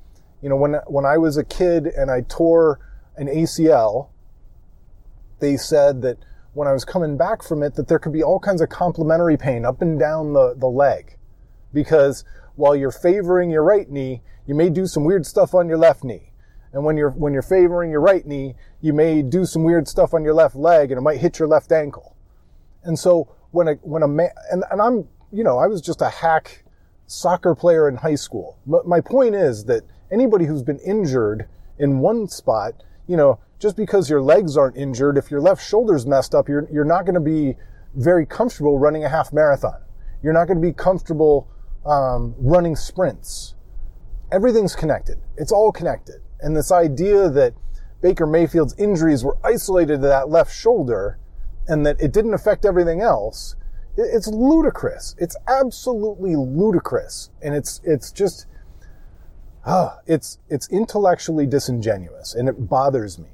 You 0.42 0.50
know, 0.50 0.58
when 0.58 0.74
when 0.88 1.06
I 1.06 1.18
was 1.18 1.38
a 1.38 1.44
kid 1.44 1.86
and 1.86 2.12
I 2.12 2.22
tore 2.22 2.80
an 3.16 3.28
ACL, 3.28 4.10
they 5.40 5.56
said 5.56 6.02
that 6.02 6.18
when 6.54 6.68
I 6.68 6.74
was 6.74 6.84
coming 6.84 7.18
back 7.18 7.42
from 7.42 7.64
it 7.64 7.76
that 7.76 7.88
there 7.88 8.00
could 8.00 8.12
be 8.12 8.22
all 8.22 8.40
kinds 8.40 8.62
of 8.62 8.70
complementary 8.70 9.38
pain 9.38 9.66
up 9.66 9.82
and 9.82 9.98
down 9.98 10.34
the, 10.34 10.56
the 10.58 10.68
leg. 10.68 11.18
Because 11.74 12.26
while 12.56 12.76
you're 12.76 12.92
favoring 12.92 13.50
your 13.50 13.64
right 13.64 13.90
knee, 13.90 14.22
you 14.46 14.54
may 14.54 14.70
do 14.70 14.86
some 14.86 15.06
weird 15.06 15.26
stuff 15.26 15.54
on 15.54 15.70
your 15.70 15.78
left 15.78 16.04
knee. 16.04 16.33
And 16.74 16.84
when 16.84 16.98
you're 16.98 17.12
when 17.12 17.34
you're 17.34 17.42
favoring 17.42 17.92
your 17.92 18.02
right 18.02 18.26
knee, 18.26 18.56
you 18.82 18.94
may 18.94 19.22
do 19.22 19.46
some 19.46 19.64
weird 19.64 19.88
stuff 19.88 20.14
on 20.14 20.24
your 20.24 20.34
left 20.34 20.56
leg 20.56 20.92
and 20.92 20.98
it 20.98 21.02
might 21.02 21.20
hit 21.20 21.40
your 21.40 21.48
left 21.48 21.72
ankle. 21.72 22.16
And 22.84 22.98
so 22.98 23.34
when 23.52 23.68
a 23.68 23.74
when 23.76 24.04
a 24.04 24.08
man 24.08 24.30
and, 24.52 24.64
and 24.72 24.82
I'm 24.82 25.08
you 25.32 25.44
know, 25.44 25.58
I 25.58 25.68
was 25.68 25.82
just 25.82 26.02
a 26.02 26.10
hack 26.10 26.64
soccer 27.08 27.56
player 27.56 27.88
in 27.88 27.96
high 27.96 28.16
school. 28.16 28.60
But 28.66 28.88
my 28.88 29.02
point 29.02 29.36
is 29.36 29.66
that 29.66 29.84
anybody 30.12 30.46
who's 30.46 30.64
been 30.64 30.80
injured 30.80 31.48
in 31.80 32.00
one 32.00 32.28
spot, 32.28 32.84
you 33.08 33.18
know, 33.18 33.40
just 33.60 33.76
because 33.76 34.10
your 34.10 34.22
legs 34.22 34.58
aren't 34.58 34.78
injured, 34.78 35.18
if 35.18 35.32
your 35.32 35.42
left 35.42 35.66
shoulder's 35.66 36.06
messed 36.06 36.36
up, 36.36 36.48
you're, 36.48 36.68
you're 36.72 36.86
not 36.86 37.06
going 37.06 37.16
to 37.16 37.22
be 37.22 37.56
very 37.96 38.26
comfortable 38.26 38.78
running 38.78 39.04
a 39.04 39.10
half 39.10 39.34
marathon. 39.34 39.82
You're 40.22 40.34
not 40.34 40.46
going 40.46 40.62
to 40.62 40.68
be 40.68 40.74
comfortable 40.74 41.48
um, 41.86 42.36
running 42.38 42.76
sprints. 42.76 43.56
Everything's 44.32 44.76
connected. 44.76 45.20
It's 45.38 45.52
all 45.52 45.72
connected. 45.72 46.22
And 46.44 46.56
this 46.56 46.72
idea 46.72 47.30
that 47.30 47.54
Baker 48.02 48.28
Mayfield's 48.28 48.76
injuries 48.78 49.24
were 49.24 49.38
isolated 49.46 50.02
to 50.02 50.08
that 50.08 50.30
left 50.30 50.54
shoulder 50.54 51.18
and 51.68 51.86
that 51.86 52.00
it 52.02 52.12
didn't 52.12 52.34
affect 52.34 52.66
everything 52.66 53.02
else, 53.02 53.56
it's 53.96 54.28
ludicrous. 54.28 55.16
It's 55.18 55.38
absolutely 55.48 56.36
ludicrous. 56.36 57.30
And 57.42 57.56
it's, 57.56 57.80
it's 57.86 58.12
just, 58.12 58.48
ah, 59.66 60.00
it's, 60.06 60.40
it's 60.50 60.70
intellectually 60.70 61.48
disingenuous 61.48 62.36
and 62.36 62.50
it 62.50 62.68
bothers 62.68 63.18
me. 63.18 63.30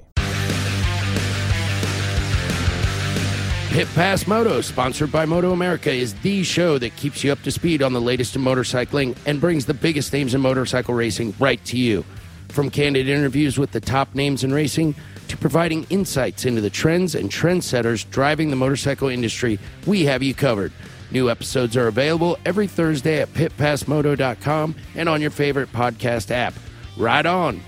Pit 3.72 3.88
Pass 3.96 4.28
Moto, 4.28 4.62
sponsored 4.62 5.12
by 5.12 5.25
MotoAmerica, 5.25 5.94
is 5.94 6.13
the 6.22 6.44
show 6.44 6.78
that 6.78 6.96
keeps 6.96 7.24
you 7.24 7.32
up 7.32 7.42
to 7.44 7.51
speed 7.51 7.82
on 7.82 7.94
the 7.94 8.01
latest 8.01 8.36
in 8.36 8.44
motorcycling 8.44 9.16
and 9.25 9.39
brings 9.39 9.66
the 9.66 9.74
biggest 9.74 10.13
names 10.13 10.36
in 10.36 10.42
motorcycle 10.42 10.94
racing 10.94 11.34
right 11.39 11.63
to 11.66 11.78
you. 11.78 12.04
From 12.50 12.70
candid 12.70 13.08
interviews 13.08 13.58
with 13.58 13.72
the 13.72 13.79
top 13.79 14.15
names 14.15 14.44
in 14.44 14.53
racing 14.53 14.96
to 15.27 15.38
providing 15.38 15.86
insights 15.89 16.46
into 16.46 16.62
the 16.62 16.70
trends 16.70 17.15
and 17.15 17.29
trendsetters 17.29 18.10
driving 18.10 18.50
the 18.50 18.56
motorcycle 18.56 19.08
industry, 19.08 19.60
we 19.86 20.03
have 20.06 20.24
you 20.24 20.34
covered. 20.34 20.74
New 21.12 21.29
episodes 21.29 21.77
are 21.77 21.88
available 21.88 22.38
every 22.46 22.68
Thursday 22.68 23.22
at 23.22 23.34
pitpassmoto.com 23.34 24.75
and 24.96 25.10
on 25.10 25.22
your 25.22 25.32
favorite 25.32 25.72
podcast 25.72 26.32
app. 26.32 26.53
Ride 26.98 27.25
on! 27.25 27.62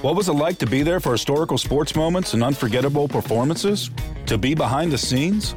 What 0.00 0.14
was 0.14 0.28
it 0.28 0.34
like 0.34 0.58
to 0.58 0.66
be 0.66 0.84
there 0.84 1.00
for 1.00 1.10
historical 1.10 1.58
sports 1.58 1.96
moments 1.96 2.32
and 2.32 2.44
unforgettable 2.44 3.08
performances? 3.08 3.90
To 4.26 4.38
be 4.38 4.54
behind 4.54 4.92
the 4.92 4.98
scenes? 4.98 5.56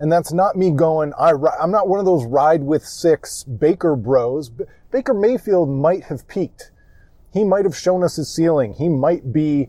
And 0.00 0.10
that's 0.10 0.32
not 0.32 0.56
me 0.56 0.70
going, 0.70 1.12
I, 1.18 1.32
I'm 1.60 1.70
not 1.70 1.88
one 1.88 2.00
of 2.00 2.04
those 2.04 2.24
ride 2.26 2.62
with 2.62 2.84
six 2.84 3.44
Baker 3.44 3.96
bros. 3.96 4.50
Baker 4.90 5.14
Mayfield 5.14 5.68
might 5.68 6.04
have 6.04 6.26
peaked. 6.26 6.72
He 7.32 7.44
might 7.44 7.64
have 7.64 7.76
shown 7.76 8.02
us 8.02 8.16
his 8.16 8.32
ceiling. 8.32 8.74
He 8.74 8.88
might 8.88 9.32
be 9.32 9.68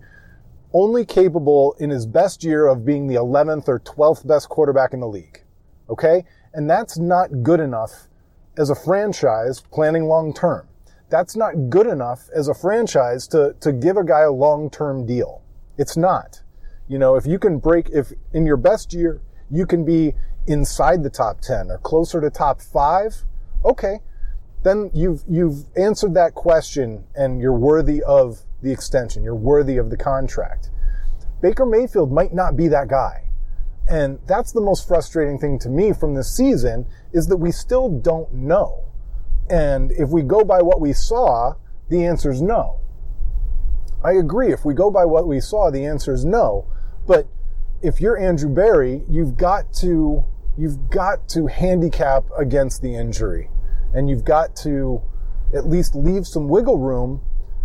only 0.73 1.05
capable 1.05 1.75
in 1.79 1.89
his 1.89 2.05
best 2.05 2.43
year 2.43 2.67
of 2.67 2.85
being 2.85 3.07
the 3.07 3.15
11th 3.15 3.67
or 3.67 3.79
12th 3.79 4.27
best 4.27 4.49
quarterback 4.49 4.93
in 4.93 4.99
the 4.99 5.07
league. 5.07 5.43
Okay? 5.89 6.25
And 6.53 6.69
that's 6.69 6.97
not 6.97 7.43
good 7.43 7.59
enough 7.59 8.07
as 8.57 8.69
a 8.69 8.75
franchise 8.75 9.61
planning 9.71 10.05
long 10.05 10.33
term. 10.33 10.67
That's 11.09 11.35
not 11.35 11.69
good 11.69 11.87
enough 11.87 12.29
as 12.35 12.47
a 12.47 12.53
franchise 12.53 13.27
to, 13.27 13.55
to 13.61 13.71
give 13.71 13.95
a 13.95 14.03
guy 14.03 14.21
a 14.21 14.31
long 14.31 14.69
term 14.69 15.05
deal. 15.05 15.41
It's 15.77 15.95
not. 15.95 16.41
You 16.87 16.99
know, 16.99 17.15
if 17.15 17.25
you 17.25 17.39
can 17.39 17.59
break, 17.59 17.89
if 17.89 18.11
in 18.33 18.45
your 18.45 18.57
best 18.57 18.93
year, 18.93 19.21
you 19.49 19.65
can 19.65 19.85
be 19.85 20.13
inside 20.47 21.03
the 21.03 21.09
top 21.09 21.41
10 21.41 21.71
or 21.71 21.77
closer 21.79 22.21
to 22.21 22.29
top 22.29 22.61
five, 22.61 23.23
okay, 23.63 23.99
then 24.63 24.89
you've, 24.93 25.23
you've 25.27 25.65
answered 25.75 26.13
that 26.15 26.33
question 26.33 27.03
and 27.15 27.39
you're 27.39 27.53
worthy 27.53 28.01
of 28.03 28.43
the 28.61 28.71
extension. 28.71 29.23
You're 29.23 29.35
worthy 29.35 29.77
of 29.77 29.89
the 29.89 29.97
contract. 29.97 30.69
Baker 31.41 31.65
Mayfield 31.65 32.11
might 32.11 32.33
not 32.33 32.57
be 32.57 32.67
that 32.69 32.87
guy. 32.87 33.29
And 33.87 34.19
that's 34.25 34.51
the 34.51 34.61
most 34.61 34.87
frustrating 34.87 35.37
thing 35.37 35.59
to 35.59 35.69
me 35.69 35.93
from 35.93 36.15
this 36.15 36.35
season 36.35 36.87
is 37.13 37.27
that 37.27 37.37
we 37.37 37.51
still 37.51 37.89
don't 37.89 38.33
know. 38.33 38.85
And 39.49 39.91
if 39.91 40.09
we 40.09 40.23
go 40.23 40.43
by 40.43 40.61
what 40.63 40.81
we 40.81 40.91
saw, 40.93 41.53
the 41.89 42.03
answer 42.05 42.31
is 42.31 42.41
no. 42.41 42.79
I 44.03 44.13
agree. 44.13 44.51
If 44.51 44.65
we 44.65 44.73
go 44.73 44.89
by 44.89 45.05
what 45.05 45.27
we 45.27 45.39
saw, 45.39 45.69
the 45.69 45.85
answer 45.85 46.13
is 46.13 46.25
no. 46.25 46.65
But 47.05 47.27
if 47.81 48.01
you're 48.01 48.17
Andrew 48.17 48.49
Berry, 48.49 49.03
you've 49.09 49.37
got 49.37 49.73
to 49.75 50.25
you've 50.57 50.89
got 50.89 51.27
to 51.29 51.47
handicap 51.47 52.25
against 52.37 52.81
the 52.81 52.95
injury, 52.95 53.49
and 53.93 54.09
you've 54.09 54.25
got 54.25 54.55
to 54.57 55.01
at 55.53 55.67
least 55.67 55.95
leave 55.95 56.25
some 56.25 56.47
wiggle 56.47 56.79
room 56.79 57.21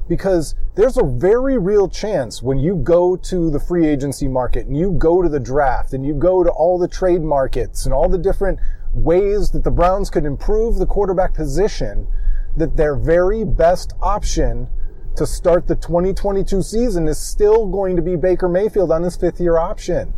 because 0.09 0.55
there's 0.75 0.97
a 0.97 1.05
very 1.05 1.57
real 1.57 1.89
chance 1.89 2.43
when 2.43 2.59
you 2.59 2.75
go 2.75 3.17
to 3.17 3.49
the 3.51 3.61
free 3.61 3.87
agency 3.87 4.27
market 4.27 4.67
and 4.67 4.77
you 4.77 4.91
go 4.91 5.23
to 5.23 5.29
the 5.29 5.39
draft 5.39 5.93
and 5.93 6.05
you 6.05 6.13
go 6.13 6.43
to 6.43 6.51
all 6.51 6.79
the 6.79 6.89
trade 6.89 7.23
markets 7.23 7.85
and 7.85 7.95
all 7.95 8.09
the 8.09 8.19
different 8.19 8.59
ways 8.93 9.53
that 9.53 9.63
the 9.63 9.71
Browns 9.71 10.11
could 10.11 10.25
improve 10.25 10.77
the 10.77 10.87
quarterback 10.87 11.33
position 11.33 12.09
that 12.57 12.77
their 12.77 12.97
very 12.97 13.45
best 13.45 13.93
option 14.03 14.69
to 15.17 15.27
start 15.27 15.67
the 15.67 15.77
2022 15.77 16.63
season 16.63 17.09
is 17.09 17.19
still 17.19 17.67
going 17.67 17.97
to 17.97 18.03
be 18.03 18.17
Baker 18.17 18.49
Mayfield 18.49 18.93
on 18.93 19.03
his 19.03 19.17
fifth 19.17 19.41
year 19.41 19.59
option. 19.59 20.15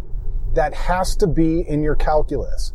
That 0.54 0.74
has 0.74 1.16
to 1.16 1.26
be 1.26 1.60
in 1.60 1.82
your 1.82 1.94
calculus. 1.94 2.72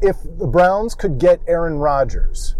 If 0.00 0.16
the 0.22 0.46
Browns 0.46 0.94
could 0.94 1.18
get 1.18 1.40
Aaron 1.48 1.78
Rodgers, 1.78 2.56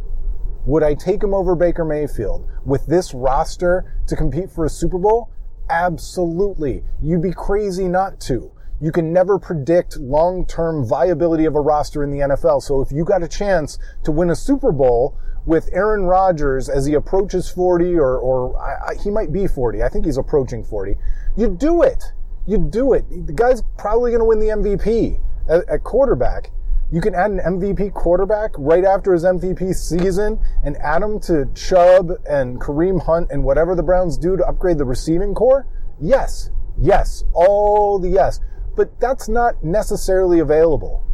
would 0.66 0.82
I 0.82 0.94
take 0.94 1.22
him 1.22 1.34
over 1.34 1.54
Baker 1.54 1.84
Mayfield 1.84 2.48
with 2.64 2.86
this 2.86 3.12
roster 3.12 4.00
to 4.06 4.16
compete 4.16 4.50
for 4.50 4.64
a 4.64 4.70
Super 4.70 4.98
Bowl? 4.98 5.30
Absolutely. 5.68 6.82
You'd 7.02 7.22
be 7.22 7.32
crazy 7.32 7.86
not 7.86 8.18
to. 8.22 8.50
You 8.80 8.90
can 8.90 9.12
never 9.12 9.38
predict 9.38 9.98
long-term 9.98 10.86
viability 10.86 11.44
of 11.44 11.54
a 11.54 11.60
roster 11.60 12.02
in 12.02 12.10
the 12.10 12.18
NFL. 12.18 12.62
So 12.62 12.80
if 12.80 12.90
you 12.90 13.04
got 13.04 13.22
a 13.22 13.28
chance 13.28 13.78
to 14.04 14.10
win 14.10 14.30
a 14.30 14.36
Super 14.36 14.72
Bowl 14.72 15.16
with 15.46 15.68
Aaron 15.72 16.04
Rodgers 16.04 16.68
as 16.68 16.86
he 16.86 16.94
approaches 16.94 17.48
40 17.50 17.94
or, 17.96 18.18
or 18.18 18.58
I, 18.60 18.94
he 19.02 19.10
might 19.10 19.32
be 19.32 19.46
40. 19.46 19.82
I 19.82 19.88
think 19.88 20.04
he's 20.04 20.16
approaching 20.16 20.64
40. 20.64 20.96
You 21.36 21.48
do 21.48 21.82
it. 21.82 22.02
You 22.46 22.58
do 22.58 22.92
it. 22.92 23.04
The 23.26 23.32
guy's 23.32 23.62
probably 23.78 24.10
going 24.10 24.20
to 24.20 24.24
win 24.24 24.40
the 24.40 24.48
MVP 24.48 25.20
at, 25.48 25.68
at 25.68 25.84
quarterback. 25.84 26.50
You 26.92 27.00
can 27.00 27.14
add 27.14 27.30
an 27.30 27.38
MVP 27.38 27.92
quarterback 27.92 28.52
right 28.56 28.84
after 28.84 29.12
his 29.12 29.24
MVP 29.24 29.74
season 29.74 30.38
and 30.62 30.76
add 30.76 31.02
him 31.02 31.18
to 31.20 31.46
Chubb 31.54 32.12
and 32.28 32.60
Kareem 32.60 33.02
Hunt 33.02 33.30
and 33.30 33.42
whatever 33.42 33.74
the 33.74 33.82
Browns 33.82 34.16
do 34.16 34.36
to 34.36 34.46
upgrade 34.46 34.78
the 34.78 34.84
receiving 34.84 35.34
corps. 35.34 35.66
Yes. 36.00 36.50
Yes. 36.78 37.24
All 37.32 37.98
the 37.98 38.10
yes. 38.10 38.40
But 38.76 39.00
that's 39.00 39.28
not 39.28 39.64
necessarily 39.64 40.40
available. 40.40 41.04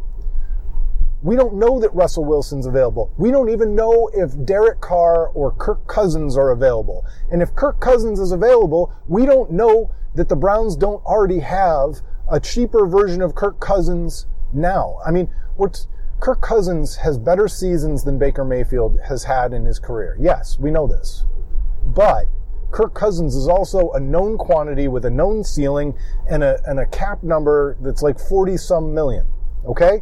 We 1.23 1.35
don't 1.35 1.55
know 1.55 1.79
that 1.79 1.93
Russell 1.93 2.25
Wilson's 2.25 2.65
available. 2.65 3.11
We 3.17 3.31
don't 3.31 3.49
even 3.49 3.75
know 3.75 4.09
if 4.13 4.31
Derek 4.45 4.81
Carr 4.81 5.27
or 5.27 5.51
Kirk 5.51 5.85
Cousins 5.87 6.35
are 6.35 6.49
available. 6.49 7.05
And 7.31 7.41
if 7.41 7.55
Kirk 7.55 7.79
Cousins 7.79 8.19
is 8.19 8.31
available, 8.31 8.93
we 9.07 9.25
don't 9.25 9.51
know 9.51 9.91
that 10.15 10.29
the 10.29 10.35
Browns 10.35 10.75
don't 10.75 11.03
already 11.05 11.39
have 11.39 12.01
a 12.29 12.39
cheaper 12.39 12.87
version 12.87 13.21
of 13.21 13.35
Kirk 13.35 13.59
Cousins 13.59 14.25
now. 14.51 14.97
I 15.05 15.11
mean, 15.11 15.29
Kirk 16.19 16.41
Cousins 16.41 16.97
has 16.97 17.17
better 17.17 17.47
seasons 17.47 18.03
than 18.03 18.17
Baker 18.17 18.43
Mayfield 18.43 18.99
has 19.07 19.23
had 19.23 19.53
in 19.53 19.65
his 19.65 19.79
career. 19.79 20.17
Yes, 20.19 20.57
we 20.59 20.71
know 20.71 20.87
this. 20.87 21.25
But 21.85 22.25
Kirk 22.71 22.93
Cousins 22.93 23.35
is 23.35 23.47
also 23.47 23.91
a 23.91 23.99
known 23.99 24.37
quantity 24.37 24.87
with 24.87 25.05
a 25.05 25.09
known 25.09 25.43
ceiling 25.43 25.97
and 26.29 26.43
a, 26.43 26.61
and 26.65 26.79
a 26.79 26.85
cap 26.85 27.21
number 27.21 27.77
that's 27.81 28.01
like 28.01 28.19
40 28.19 28.57
some 28.57 28.93
million. 28.93 29.27
Okay? 29.65 30.01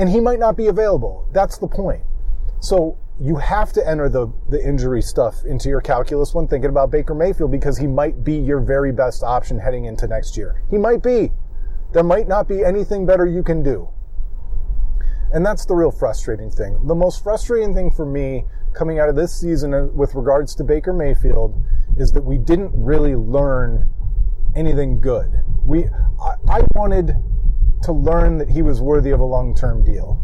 And 0.00 0.08
he 0.08 0.18
might 0.18 0.38
not 0.38 0.56
be 0.56 0.68
available. 0.68 1.28
That's 1.30 1.58
the 1.58 1.68
point. 1.68 2.02
So 2.60 2.98
you 3.20 3.36
have 3.36 3.70
to 3.74 3.86
enter 3.86 4.08
the, 4.08 4.32
the 4.48 4.58
injury 4.66 5.02
stuff 5.02 5.44
into 5.44 5.68
your 5.68 5.82
calculus 5.82 6.34
when 6.34 6.48
thinking 6.48 6.70
about 6.70 6.90
Baker 6.90 7.14
Mayfield 7.14 7.50
because 7.50 7.76
he 7.76 7.86
might 7.86 8.24
be 8.24 8.34
your 8.34 8.60
very 8.60 8.92
best 8.92 9.22
option 9.22 9.58
heading 9.58 9.84
into 9.84 10.06
next 10.08 10.38
year. 10.38 10.62
He 10.70 10.78
might 10.78 11.02
be. 11.02 11.30
There 11.92 12.02
might 12.02 12.28
not 12.28 12.48
be 12.48 12.64
anything 12.64 13.04
better 13.04 13.26
you 13.26 13.42
can 13.42 13.62
do. 13.62 13.90
And 15.34 15.44
that's 15.44 15.66
the 15.66 15.74
real 15.74 15.92
frustrating 15.92 16.50
thing. 16.50 16.86
The 16.86 16.94
most 16.94 17.22
frustrating 17.22 17.74
thing 17.74 17.90
for 17.90 18.06
me 18.06 18.46
coming 18.72 19.00
out 19.00 19.10
of 19.10 19.16
this 19.16 19.38
season 19.38 19.74
uh, 19.74 19.84
with 19.92 20.14
regards 20.14 20.54
to 20.54 20.64
Baker 20.64 20.94
Mayfield 20.94 21.60
is 21.98 22.10
that 22.12 22.24
we 22.24 22.38
didn't 22.38 22.72
really 22.74 23.16
learn 23.16 23.86
anything 24.56 24.98
good. 24.98 25.30
We, 25.62 25.84
I, 26.18 26.60
I 26.60 26.64
wanted 26.74 27.14
to 27.82 27.92
learn 27.92 28.38
that 28.38 28.50
he 28.50 28.62
was 28.62 28.80
worthy 28.80 29.10
of 29.10 29.20
a 29.20 29.24
long-term 29.24 29.84
deal. 29.84 30.20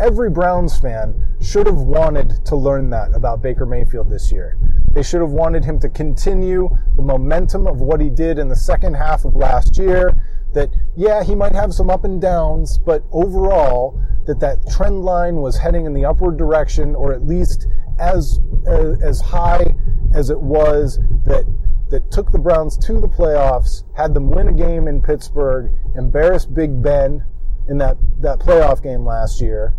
Every 0.00 0.30
Browns 0.30 0.78
fan 0.78 1.36
should 1.40 1.66
have 1.66 1.80
wanted 1.80 2.44
to 2.46 2.56
learn 2.56 2.90
that 2.90 3.14
about 3.14 3.42
Baker 3.42 3.66
Mayfield 3.66 4.10
this 4.10 4.30
year. 4.30 4.56
They 4.92 5.02
should 5.02 5.20
have 5.20 5.32
wanted 5.32 5.64
him 5.64 5.78
to 5.80 5.88
continue 5.88 6.68
the 6.96 7.02
momentum 7.02 7.66
of 7.66 7.80
what 7.80 8.00
he 8.00 8.08
did 8.08 8.38
in 8.38 8.48
the 8.48 8.56
second 8.56 8.94
half 8.94 9.24
of 9.24 9.34
last 9.34 9.76
year. 9.76 10.12
That, 10.54 10.70
yeah, 10.96 11.22
he 11.22 11.34
might 11.34 11.54
have 11.54 11.74
some 11.74 11.90
up 11.90 12.04
and 12.04 12.20
downs, 12.20 12.78
but 12.78 13.04
overall, 13.12 14.00
that 14.26 14.40
that 14.40 14.68
trend 14.70 15.04
line 15.04 15.36
was 15.36 15.58
heading 15.58 15.84
in 15.84 15.94
the 15.94 16.04
upward 16.04 16.36
direction, 16.36 16.94
or 16.94 17.12
at 17.12 17.26
least 17.26 17.66
as, 17.98 18.40
as, 18.66 19.02
as 19.02 19.20
high 19.20 19.74
as 20.14 20.30
it 20.30 20.40
was 20.40 20.98
that 21.24 21.44
that 21.90 22.10
took 22.10 22.30
the 22.30 22.38
Browns 22.38 22.76
to 22.86 23.00
the 23.00 23.08
playoffs, 23.08 23.84
had 23.96 24.14
them 24.14 24.30
win 24.30 24.48
a 24.48 24.52
game 24.52 24.88
in 24.88 25.00
Pittsburgh, 25.00 25.72
embarrassed 25.96 26.52
Big 26.54 26.82
Ben 26.82 27.24
in 27.68 27.78
that, 27.78 27.96
that 28.20 28.38
playoff 28.38 28.82
game 28.82 29.04
last 29.04 29.40
year, 29.40 29.74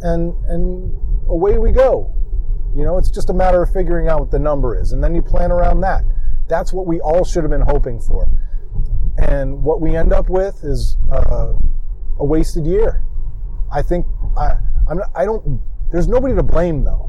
and 0.00 0.34
and 0.46 0.92
away 1.28 1.58
we 1.58 1.72
go. 1.72 2.14
You 2.74 2.84
know, 2.84 2.96
it's 2.96 3.10
just 3.10 3.28
a 3.28 3.34
matter 3.34 3.62
of 3.62 3.72
figuring 3.72 4.08
out 4.08 4.20
what 4.20 4.30
the 4.30 4.38
number 4.38 4.80
is, 4.80 4.92
and 4.92 5.04
then 5.04 5.14
you 5.14 5.22
plan 5.22 5.52
around 5.52 5.80
that. 5.80 6.04
That's 6.48 6.72
what 6.72 6.86
we 6.86 7.00
all 7.00 7.24
should 7.24 7.44
have 7.44 7.50
been 7.50 7.60
hoping 7.60 8.00
for. 8.00 8.26
And 9.18 9.62
what 9.62 9.80
we 9.80 9.94
end 9.94 10.12
up 10.12 10.30
with 10.30 10.64
is 10.64 10.96
uh, 11.10 11.52
a 12.18 12.24
wasted 12.24 12.66
year. 12.66 13.04
I 13.70 13.82
think 13.82 14.06
I 14.36 14.56
I'm 14.88 15.00
I 15.14 15.24
don't. 15.24 15.60
There's 15.90 16.08
nobody 16.08 16.34
to 16.34 16.42
blame 16.42 16.84
though. 16.84 17.08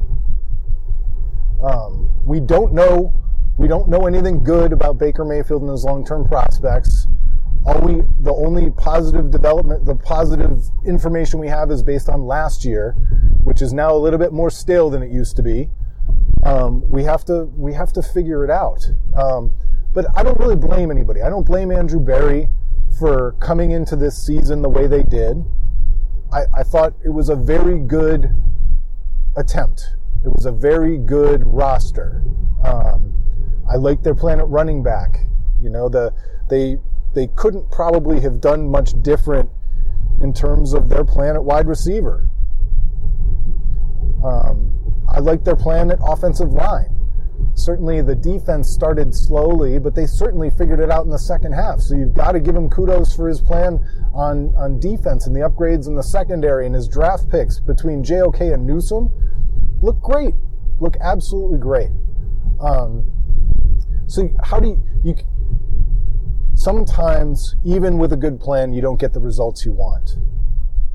Um, 1.62 2.10
we 2.24 2.40
don't 2.40 2.74
know 2.74 3.12
we 3.56 3.68
don't 3.68 3.88
know 3.88 4.06
anything 4.06 4.42
good 4.42 4.72
about 4.72 4.98
Baker 4.98 5.24
Mayfield 5.24 5.62
and 5.62 5.70
his 5.70 5.84
long-term 5.84 6.26
prospects. 6.26 7.06
All 7.66 7.80
we, 7.80 8.02
the 8.20 8.32
only 8.32 8.70
positive 8.70 9.30
development, 9.30 9.86
the 9.86 9.94
positive 9.94 10.64
information 10.84 11.40
we 11.40 11.48
have 11.48 11.70
is 11.70 11.82
based 11.82 12.08
on 12.08 12.26
last 12.26 12.64
year, 12.64 12.92
which 13.42 13.62
is 13.62 13.72
now 13.72 13.94
a 13.94 13.96
little 13.96 14.18
bit 14.18 14.32
more 14.32 14.50
stale 14.50 14.90
than 14.90 15.02
it 15.02 15.10
used 15.10 15.36
to 15.36 15.42
be. 15.42 15.70
Um, 16.44 16.86
we 16.90 17.04
have 17.04 17.24
to, 17.26 17.44
we 17.56 17.72
have 17.72 17.92
to 17.94 18.02
figure 18.02 18.44
it 18.44 18.50
out. 18.50 18.84
Um, 19.16 19.52
but 19.94 20.06
I 20.14 20.22
don't 20.22 20.38
really 20.38 20.56
blame 20.56 20.90
anybody. 20.90 21.22
I 21.22 21.30
don't 21.30 21.46
blame 21.46 21.70
Andrew 21.70 22.00
Berry 22.00 22.48
for 22.98 23.32
coming 23.40 23.70
into 23.70 23.96
this 23.96 24.16
season 24.24 24.60
the 24.60 24.68
way 24.68 24.86
they 24.86 25.02
did. 25.02 25.42
I, 26.32 26.42
I 26.52 26.62
thought 26.64 26.94
it 27.04 27.10
was 27.10 27.28
a 27.28 27.36
very 27.36 27.78
good 27.78 28.30
attempt. 29.36 29.94
It 30.24 30.28
was 30.28 30.44
a 30.44 30.52
very 30.52 30.98
good 30.98 31.46
roster. 31.46 32.22
Um, 32.62 33.14
I 33.70 33.76
like 33.76 34.02
their 34.02 34.14
plan 34.14 34.40
at 34.40 34.48
running 34.48 34.82
back. 34.82 35.16
You 35.60 35.70
know, 35.70 35.88
the 35.88 36.12
they 36.50 36.78
they 37.14 37.28
couldn't 37.28 37.70
probably 37.70 38.20
have 38.20 38.40
done 38.40 38.68
much 38.68 39.00
different 39.02 39.50
in 40.20 40.32
terms 40.32 40.74
of 40.74 40.88
their 40.88 41.04
plan 41.04 41.36
at 41.36 41.44
wide 41.44 41.66
receiver. 41.66 42.28
Um, 44.24 44.72
I 45.08 45.20
like 45.20 45.44
their 45.44 45.56
plan 45.56 45.90
at 45.90 45.98
offensive 46.02 46.52
line. 46.52 46.90
Certainly, 47.54 48.02
the 48.02 48.14
defense 48.14 48.68
started 48.68 49.14
slowly, 49.14 49.78
but 49.78 49.94
they 49.94 50.06
certainly 50.06 50.50
figured 50.50 50.80
it 50.80 50.90
out 50.90 51.04
in 51.04 51.10
the 51.10 51.18
second 51.18 51.52
half. 51.52 51.80
So 51.80 51.94
you've 51.94 52.14
got 52.14 52.32
to 52.32 52.40
give 52.40 52.56
him 52.56 52.68
kudos 52.68 53.14
for 53.14 53.28
his 53.28 53.40
plan 53.40 53.78
on 54.12 54.54
on 54.56 54.80
defense 54.80 55.26
and 55.26 55.34
the 55.34 55.40
upgrades 55.40 55.86
in 55.86 55.94
the 55.94 56.02
secondary 56.02 56.66
and 56.66 56.74
his 56.74 56.88
draft 56.88 57.28
picks 57.30 57.60
between 57.60 58.02
JOK 58.02 58.40
and 58.40 58.66
Newsome 58.66 59.10
Look 59.84 60.00
great, 60.00 60.34
look 60.80 60.96
absolutely 61.02 61.58
great. 61.58 61.90
Um, 62.58 63.04
so 64.06 64.28
how 64.42 64.60
do 64.60 64.68
you, 64.68 64.82
you 65.04 65.14
sometimes 66.54 67.56
even 67.64 67.98
with 67.98 68.12
a 68.12 68.16
good 68.16 68.40
plan 68.40 68.72
you 68.72 68.80
don't 68.80 69.00
get 69.00 69.12
the 69.12 69.20
results 69.20 69.64
you 69.64 69.72
want. 69.72 70.16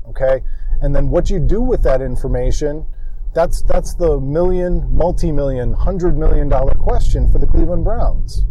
Okay? 0.08 0.42
And 0.82 0.94
then 0.94 1.10
what 1.10 1.30
you 1.30 1.38
do 1.38 1.60
with 1.60 1.82
that 1.82 2.00
information 2.00 2.86
that's 3.32 3.62
that's 3.62 3.94
the 3.94 4.18
million, 4.18 4.88
multi-million, 4.92 5.72
hundred 5.72 6.18
million 6.18 6.48
dollar 6.48 6.72
question 6.72 7.30
for 7.30 7.38
the 7.38 7.46
Cleveland 7.46 7.84
Browns. 7.84 8.44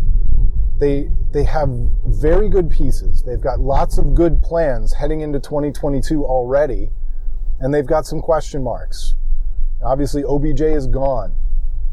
They 0.80 1.12
they 1.34 1.44
have 1.44 1.70
very 2.06 2.48
good 2.50 2.70
pieces. 2.70 3.22
They've 3.24 3.42
got 3.42 3.60
lots 3.60 3.98
of 3.98 4.16
good 4.16 4.42
plans 4.42 4.94
heading 4.94 5.20
into 5.20 5.40
2022 5.40 6.24
already, 6.24 6.92
and 7.60 7.74
they've 7.74 7.86
got 7.86 8.06
some 8.06 8.22
question 8.22 8.64
marks. 8.64 9.16
Obviously, 9.84 10.24
OBJ 10.24 10.62
is 10.62 10.88
gone. 10.88 11.36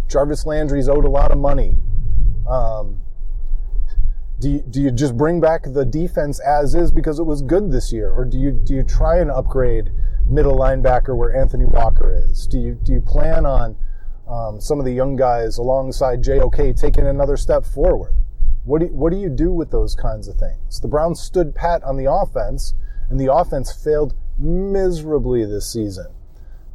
Jarvis 0.09 0.47
Landry's 0.47 0.89
owed 0.89 1.05
a 1.05 1.11
lot 1.11 1.33
of 1.33 1.39
money. 1.39 1.77
Um, 2.49 3.01
do 4.39 4.51
you, 4.51 4.61
do 4.61 4.81
you 4.83 4.91
just 4.91 5.17
bring 5.17 5.41
back 5.41 5.63
the 5.67 5.85
defense 5.85 6.41
as 6.41 6.75
is 6.75 6.93
because 6.93 7.19
it 7.19 7.25
was 7.25 7.41
good 7.43 7.73
this 7.73 7.93
year, 7.93 8.11
or 8.11 8.25
do 8.25 8.39
you 8.39 8.53
do 8.53 8.75
you 8.75 8.83
try 8.83 9.19
and 9.19 9.31
upgrade 9.31 9.91
middle 10.29 10.59
linebacker 10.59 11.17
where 11.17 11.35
Anthony 11.35 11.65
Walker 11.65 12.15
is? 12.15 12.47
Do 12.47 12.59
you 12.59 12.75
do 12.75 12.93
you 12.93 13.01
plan 13.01 13.47
on 13.47 13.77
um, 14.29 14.61
some 14.61 14.79
of 14.79 14.85
the 14.85 14.93
young 14.93 15.17
guys 15.17 15.57
alongside 15.57 16.23
JOK 16.23 16.77
taking 16.77 17.07
another 17.07 17.37
step 17.37 17.65
forward? 17.65 18.15
What 18.65 18.81
do 18.81 18.87
you, 18.87 18.93
what 18.93 19.13
do 19.13 19.19
you 19.19 19.31
do 19.31 19.53
with 19.53 19.71
those 19.71 19.95
kinds 19.95 20.29
of 20.29 20.37
things? 20.37 20.81
The 20.81 20.89
Browns 20.89 21.21
stood 21.21 21.55
pat 21.55 21.83
on 21.85 21.97
the 21.97 22.11
offense, 22.11 22.75
and 23.09 23.19
the 23.19 23.33
offense 23.33 23.73
failed 23.73 24.15
miserably 24.39 25.45
this 25.47 25.73
season. 25.73 26.09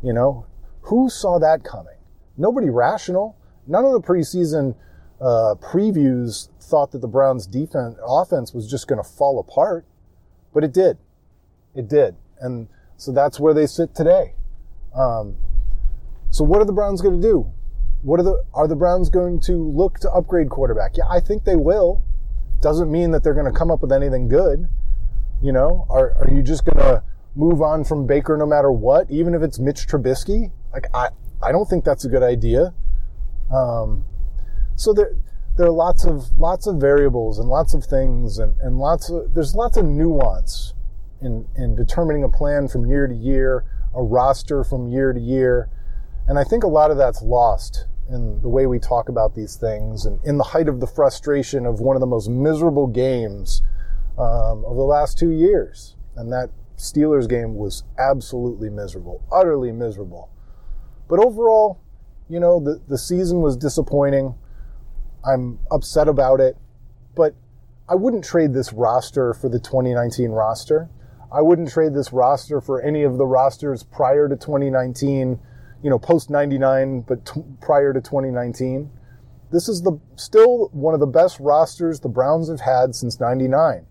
You 0.01 0.13
know, 0.13 0.47
who 0.83 1.09
saw 1.09 1.37
that 1.39 1.63
coming? 1.63 1.97
Nobody 2.37 2.69
rational. 2.69 3.37
None 3.67 3.85
of 3.85 3.91
the 3.91 4.01
preseason 4.01 4.75
uh, 5.21 5.55
previews 5.61 6.49
thought 6.59 6.91
that 6.91 6.99
the 6.99 7.07
Browns' 7.07 7.45
defense 7.45 7.95
offense 8.05 8.53
was 8.53 8.69
just 8.69 8.87
going 8.87 9.01
to 9.01 9.07
fall 9.07 9.39
apart, 9.39 9.85
but 10.53 10.63
it 10.63 10.73
did. 10.73 10.97
It 11.75 11.87
did, 11.87 12.15
and 12.39 12.67
so 12.97 13.11
that's 13.11 13.39
where 13.39 13.53
they 13.53 13.67
sit 13.67 13.95
today. 13.95 14.33
Um, 14.95 15.35
so 16.31 16.43
what 16.43 16.61
are 16.61 16.65
the 16.65 16.73
Browns 16.73 17.01
going 17.01 17.21
to 17.21 17.27
do? 17.27 17.51
What 18.01 18.19
are 18.19 18.23
the 18.23 18.43
are 18.53 18.67
the 18.67 18.75
Browns 18.75 19.09
going 19.09 19.39
to 19.41 19.53
look 19.53 19.99
to 19.99 20.11
upgrade 20.11 20.49
quarterback? 20.49 20.97
Yeah, 20.97 21.07
I 21.09 21.19
think 21.19 21.43
they 21.43 21.55
will. 21.55 22.01
Doesn't 22.61 22.91
mean 22.91 23.11
that 23.11 23.23
they're 23.23 23.33
going 23.33 23.51
to 23.51 23.57
come 23.57 23.69
up 23.71 23.81
with 23.81 23.91
anything 23.91 24.27
good. 24.27 24.67
You 25.41 25.51
know, 25.51 25.85
are 25.89 26.13
are 26.19 26.29
you 26.33 26.41
just 26.41 26.65
going 26.65 26.77
to 26.77 27.03
move 27.35 27.61
on 27.61 27.83
from 27.83 28.07
Baker 28.07 28.37
no 28.37 28.45
matter 28.45 28.71
what, 28.71 29.09
even 29.11 29.33
if 29.35 29.43
it's 29.43 29.59
Mitch 29.59 29.87
Trubisky? 29.87 30.51
Like 30.73 30.87
I 30.93 31.09
I 31.43 31.51
don't 31.51 31.65
think 31.65 31.83
that's 31.83 32.05
a 32.05 32.09
good 32.09 32.23
idea. 32.23 32.73
Um, 33.53 34.05
so 34.81 34.93
there 34.93 35.15
there 35.57 35.67
are 35.67 35.71
lots 35.71 36.05
of 36.05 36.37
lots 36.39 36.65
of 36.65 36.77
variables 36.77 37.37
and 37.37 37.47
lots 37.47 37.73
of 37.73 37.83
things 37.83 38.39
and, 38.39 38.55
and 38.61 38.79
lots 38.79 39.09
of 39.09 39.33
there's 39.33 39.53
lots 39.53 39.77
of 39.77 39.85
nuance 39.85 40.73
in 41.21 41.47
in 41.55 41.75
determining 41.75 42.23
a 42.23 42.29
plan 42.29 42.67
from 42.67 42.85
year 42.85 43.07
to 43.07 43.13
year, 43.13 43.63
a 43.95 44.01
roster 44.01 44.63
from 44.63 44.87
year 44.87 45.13
to 45.13 45.19
year. 45.19 45.69
And 46.27 46.39
I 46.39 46.43
think 46.43 46.63
a 46.63 46.67
lot 46.67 46.91
of 46.91 46.97
that's 46.97 47.21
lost 47.21 47.85
in 48.09 48.41
the 48.41 48.49
way 48.49 48.65
we 48.65 48.79
talk 48.79 49.07
about 49.07 49.35
these 49.35 49.55
things 49.55 50.05
and 50.05 50.19
in 50.25 50.37
the 50.37 50.43
height 50.43 50.67
of 50.67 50.79
the 50.79 50.87
frustration 50.87 51.65
of 51.65 51.79
one 51.79 51.95
of 51.95 51.99
the 51.99 52.07
most 52.07 52.29
miserable 52.29 52.87
games 52.87 53.61
um, 54.17 54.65
of 54.65 54.75
the 54.75 54.83
last 54.83 55.17
two 55.17 55.31
years. 55.31 55.95
And 56.15 56.31
that 56.31 56.49
Steelers 56.77 57.29
game 57.29 57.55
was 57.55 57.83
absolutely 57.97 58.69
miserable, 58.69 59.23
utterly 59.31 59.71
miserable. 59.71 60.29
But 61.07 61.19
overall, 61.19 61.81
you 62.29 62.39
know, 62.39 62.59
the, 62.59 62.81
the 62.87 62.97
season 62.97 63.41
was 63.41 63.57
disappointing. 63.57 64.35
I'm 65.25 65.59
upset 65.69 66.07
about 66.07 66.39
it, 66.39 66.57
but 67.15 67.35
I 67.87 67.95
wouldn't 67.95 68.23
trade 68.23 68.53
this 68.53 68.73
roster 68.73 69.33
for 69.33 69.49
the 69.49 69.59
2019 69.59 70.31
roster. 70.31 70.89
I 71.31 71.41
wouldn't 71.41 71.69
trade 71.69 71.93
this 71.93 72.11
roster 72.11 72.59
for 72.59 72.81
any 72.81 73.03
of 73.03 73.17
the 73.17 73.25
rosters 73.25 73.83
prior 73.83 74.27
to 74.27 74.35
2019, 74.35 75.39
you 75.83 75.89
know, 75.89 75.99
post 75.99 76.29
99, 76.29 77.01
but 77.01 77.25
t- 77.25 77.43
prior 77.61 77.93
to 77.93 78.01
2019. 78.01 78.89
This 79.51 79.67
is 79.67 79.81
the 79.81 79.99
still 80.15 80.69
one 80.71 80.93
of 80.93 80.99
the 80.99 81.07
best 81.07 81.39
rosters 81.39 81.99
the 81.99 82.09
Browns 82.09 82.49
have 82.49 82.61
had 82.61 82.95
since 82.95 83.19
99. 83.19 83.85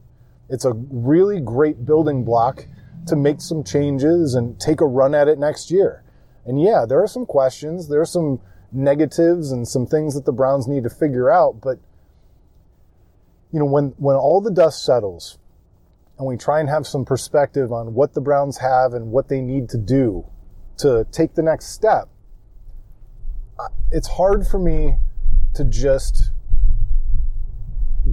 It's 0.48 0.64
a 0.64 0.72
really 0.72 1.40
great 1.40 1.84
building 1.84 2.24
block 2.24 2.66
to 3.06 3.16
make 3.16 3.40
some 3.40 3.62
changes 3.62 4.34
and 4.34 4.58
take 4.58 4.80
a 4.80 4.86
run 4.86 5.14
at 5.14 5.28
it 5.28 5.38
next 5.38 5.70
year. 5.70 6.02
And 6.44 6.60
yeah, 6.60 6.84
there 6.88 7.02
are 7.02 7.06
some 7.06 7.26
questions. 7.26 7.88
There 7.88 8.00
are 8.00 8.06
some 8.06 8.40
negatives 8.72 9.52
and 9.52 9.66
some 9.66 9.86
things 9.86 10.14
that 10.14 10.24
the 10.24 10.32
Browns 10.32 10.66
need 10.66 10.84
to 10.84 10.90
figure 10.90 11.30
out. 11.30 11.60
But, 11.60 11.78
you 13.52 13.58
know, 13.58 13.66
when, 13.66 13.94
when 13.98 14.16
all 14.16 14.40
the 14.40 14.50
dust 14.50 14.84
settles 14.84 15.38
and 16.18 16.26
we 16.26 16.36
try 16.36 16.60
and 16.60 16.68
have 16.68 16.86
some 16.86 17.04
perspective 17.04 17.72
on 17.72 17.94
what 17.94 18.14
the 18.14 18.20
Browns 18.20 18.58
have 18.58 18.94
and 18.94 19.10
what 19.10 19.28
they 19.28 19.40
need 19.40 19.68
to 19.70 19.78
do 19.78 20.26
to 20.78 21.06
take 21.10 21.34
the 21.34 21.42
next 21.42 21.72
step, 21.72 22.08
it's 23.90 24.08
hard 24.08 24.46
for 24.46 24.58
me 24.58 24.96
to 25.54 25.64
just 25.64 26.30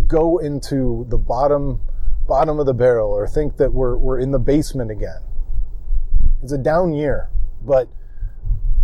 go 0.07 0.37
into 0.37 1.05
the 1.09 1.17
bottom 1.17 1.79
bottom 2.27 2.59
of 2.59 2.65
the 2.65 2.73
barrel 2.73 3.09
or 3.09 3.25
think 3.25 3.57
that 3.57 3.71
we're 3.71 3.97
we're 3.97 4.19
in 4.19 4.31
the 4.31 4.39
basement 4.39 4.91
again. 4.91 5.21
It's 6.43 6.51
a 6.51 6.57
down 6.57 6.93
year, 6.93 7.29
but 7.61 7.87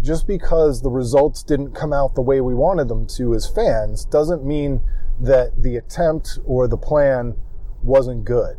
just 0.04 0.28
because 0.28 0.82
the 0.82 0.90
results 0.90 1.44
didn't 1.44 1.72
come 1.72 1.94
out 1.94 2.14
the 2.14 2.22
way 2.22 2.42
we 2.42 2.54
wanted 2.54 2.90
them 2.90 3.08
to 3.08 3.34
as 3.34 3.48
fans 3.48 4.04
doesn't 4.04 4.46
mean 4.46 4.82
that 5.22 5.64
the 5.64 5.78
attempt 5.78 6.38
or 6.46 6.68
the 6.68 6.78
plan 6.78 7.34
wasn't 7.82 8.26
good. 8.26 8.58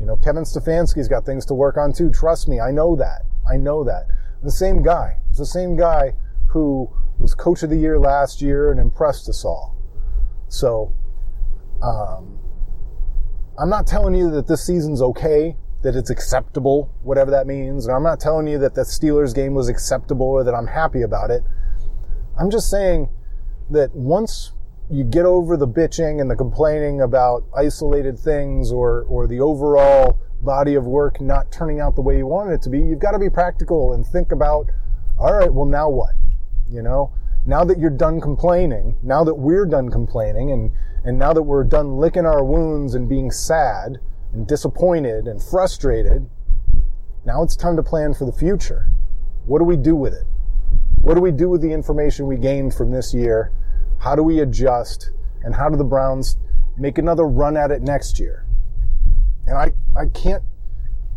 You 0.00 0.06
know, 0.06 0.16
Kevin 0.16 0.44
Stefanski's 0.44 1.08
got 1.08 1.26
things 1.26 1.44
to 1.46 1.54
work 1.54 1.76
on 1.76 1.92
too. 1.92 2.10
Trust 2.10 2.48
me, 2.48 2.60
I 2.60 2.70
know 2.70 2.96
that. 2.96 3.22
I 3.48 3.58
know 3.58 3.84
that. 3.84 4.06
The 4.42 4.50
same 4.50 4.82
guy. 4.82 5.18
It's 5.28 5.38
the 5.38 5.46
same 5.46 5.76
guy 5.76 6.14
who 6.48 6.90
was 7.18 7.34
coach 7.34 7.62
of 7.62 7.70
the 7.70 7.76
year 7.76 7.98
last 7.98 8.40
year 8.40 8.70
and 8.70 8.80
impressed 8.80 9.28
us 9.28 9.44
all. 9.44 9.76
So, 10.48 10.94
um, 11.82 12.38
I'm 13.58 13.68
not 13.68 13.86
telling 13.86 14.14
you 14.14 14.30
that 14.30 14.46
this 14.46 14.66
season's 14.66 15.02
okay, 15.02 15.56
that 15.86 15.94
it's 15.94 16.10
acceptable, 16.10 16.90
whatever 17.04 17.30
that 17.30 17.46
means. 17.46 17.86
And 17.86 17.94
I'm 17.94 18.02
not 18.02 18.18
telling 18.18 18.48
you 18.48 18.58
that 18.58 18.74
the 18.74 18.80
Steelers 18.80 19.32
game 19.32 19.54
was 19.54 19.68
acceptable 19.68 20.26
or 20.26 20.42
that 20.42 20.52
I'm 20.52 20.66
happy 20.66 21.02
about 21.02 21.30
it. 21.30 21.44
I'm 22.36 22.50
just 22.50 22.68
saying 22.68 23.08
that 23.70 23.94
once 23.94 24.50
you 24.90 25.04
get 25.04 25.24
over 25.24 25.56
the 25.56 25.68
bitching 25.68 26.20
and 26.20 26.28
the 26.28 26.34
complaining 26.34 27.00
about 27.00 27.44
isolated 27.56 28.18
things 28.18 28.72
or, 28.72 29.04
or 29.04 29.28
the 29.28 29.38
overall 29.38 30.18
body 30.40 30.74
of 30.74 30.86
work 30.86 31.20
not 31.20 31.52
turning 31.52 31.78
out 31.78 31.94
the 31.94 32.02
way 32.02 32.16
you 32.16 32.26
wanted 32.26 32.54
it 32.54 32.62
to 32.62 32.68
be, 32.68 32.78
you've 32.78 32.98
got 32.98 33.12
to 33.12 33.20
be 33.20 33.30
practical 33.30 33.92
and 33.92 34.04
think 34.04 34.32
about, 34.32 34.68
all 35.20 35.34
right, 35.34 35.54
well, 35.54 35.66
now 35.66 35.88
what? 35.88 36.16
You 36.68 36.82
know, 36.82 37.12
now 37.46 37.62
that 37.62 37.78
you're 37.78 37.90
done 37.90 38.20
complaining, 38.20 38.96
now 39.04 39.22
that 39.22 39.36
we're 39.36 39.66
done 39.66 39.90
complaining, 39.90 40.50
and, 40.50 40.72
and 41.04 41.16
now 41.16 41.32
that 41.32 41.44
we're 41.44 41.62
done 41.62 41.96
licking 41.96 42.26
our 42.26 42.44
wounds 42.44 42.96
and 42.96 43.08
being 43.08 43.30
sad 43.30 43.98
and 44.36 44.46
disappointed 44.46 45.26
and 45.26 45.42
frustrated, 45.42 46.28
now 47.24 47.42
it's 47.42 47.56
time 47.56 47.74
to 47.76 47.82
plan 47.82 48.14
for 48.14 48.26
the 48.26 48.32
future. 48.32 48.88
What 49.46 49.58
do 49.58 49.64
we 49.64 49.76
do 49.76 49.96
with 49.96 50.12
it? 50.12 50.26
What 51.00 51.14
do 51.14 51.20
we 51.20 51.32
do 51.32 51.48
with 51.48 51.62
the 51.62 51.72
information 51.72 52.26
we 52.26 52.36
gained 52.36 52.74
from 52.74 52.90
this 52.90 53.14
year? 53.14 53.52
How 53.98 54.14
do 54.14 54.22
we 54.22 54.40
adjust? 54.40 55.10
And 55.42 55.54
how 55.54 55.68
do 55.68 55.76
the 55.76 55.84
Browns 55.84 56.36
make 56.76 56.98
another 56.98 57.26
run 57.26 57.56
at 57.56 57.70
it 57.70 57.82
next 57.82 58.18
year? 58.18 58.46
And 59.46 59.56
I, 59.56 59.72
I 59.98 60.06
can't 60.06 60.42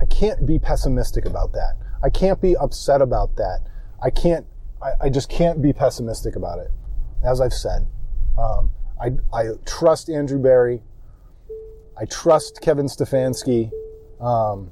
I 0.02 0.06
can't 0.06 0.46
be 0.46 0.60
pessimistic 0.60 1.26
about 1.26 1.52
that. 1.54 1.76
I 2.02 2.10
can't 2.10 2.40
be 2.40 2.56
upset 2.56 3.02
about 3.02 3.36
that. 3.36 3.62
I 4.02 4.12
can't 4.12 4.46
I, 4.82 4.92
I 5.02 5.10
just 5.10 5.30
can't 5.30 5.62
be 5.62 5.74
pessimistic 5.74 6.36
about 6.36 6.60
it. 6.60 6.72
As 7.24 7.42
I've 7.42 7.54
said, 7.54 7.86
um, 8.38 8.70
I, 9.02 9.12
I 9.34 9.50
trust 9.66 10.10
Andrew 10.10 10.40
Berry. 10.40 10.82
I 12.00 12.06
trust 12.06 12.62
Kevin 12.62 12.88
Stefanski. 12.88 13.72
Um, 14.22 14.72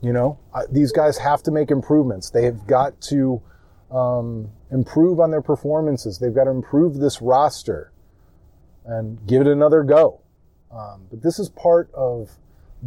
you 0.00 0.12
know, 0.12 0.38
I, 0.54 0.62
these 0.70 0.92
guys 0.92 1.18
have 1.18 1.42
to 1.44 1.50
make 1.50 1.70
improvements. 1.70 2.30
They 2.30 2.44
have 2.44 2.66
got 2.66 3.00
to 3.02 3.40
um, 3.90 4.50
improve 4.70 5.20
on 5.20 5.30
their 5.30 5.42
performances. 5.42 6.18
They've 6.18 6.34
got 6.34 6.44
to 6.44 6.50
improve 6.50 6.98
this 6.98 7.20
roster 7.20 7.92
and 8.84 9.24
give 9.26 9.42
it 9.42 9.46
another 9.46 9.82
go. 9.82 10.20
Um, 10.72 11.06
but 11.10 11.22
this 11.22 11.38
is 11.38 11.48
part 11.50 11.90
of 11.94 12.30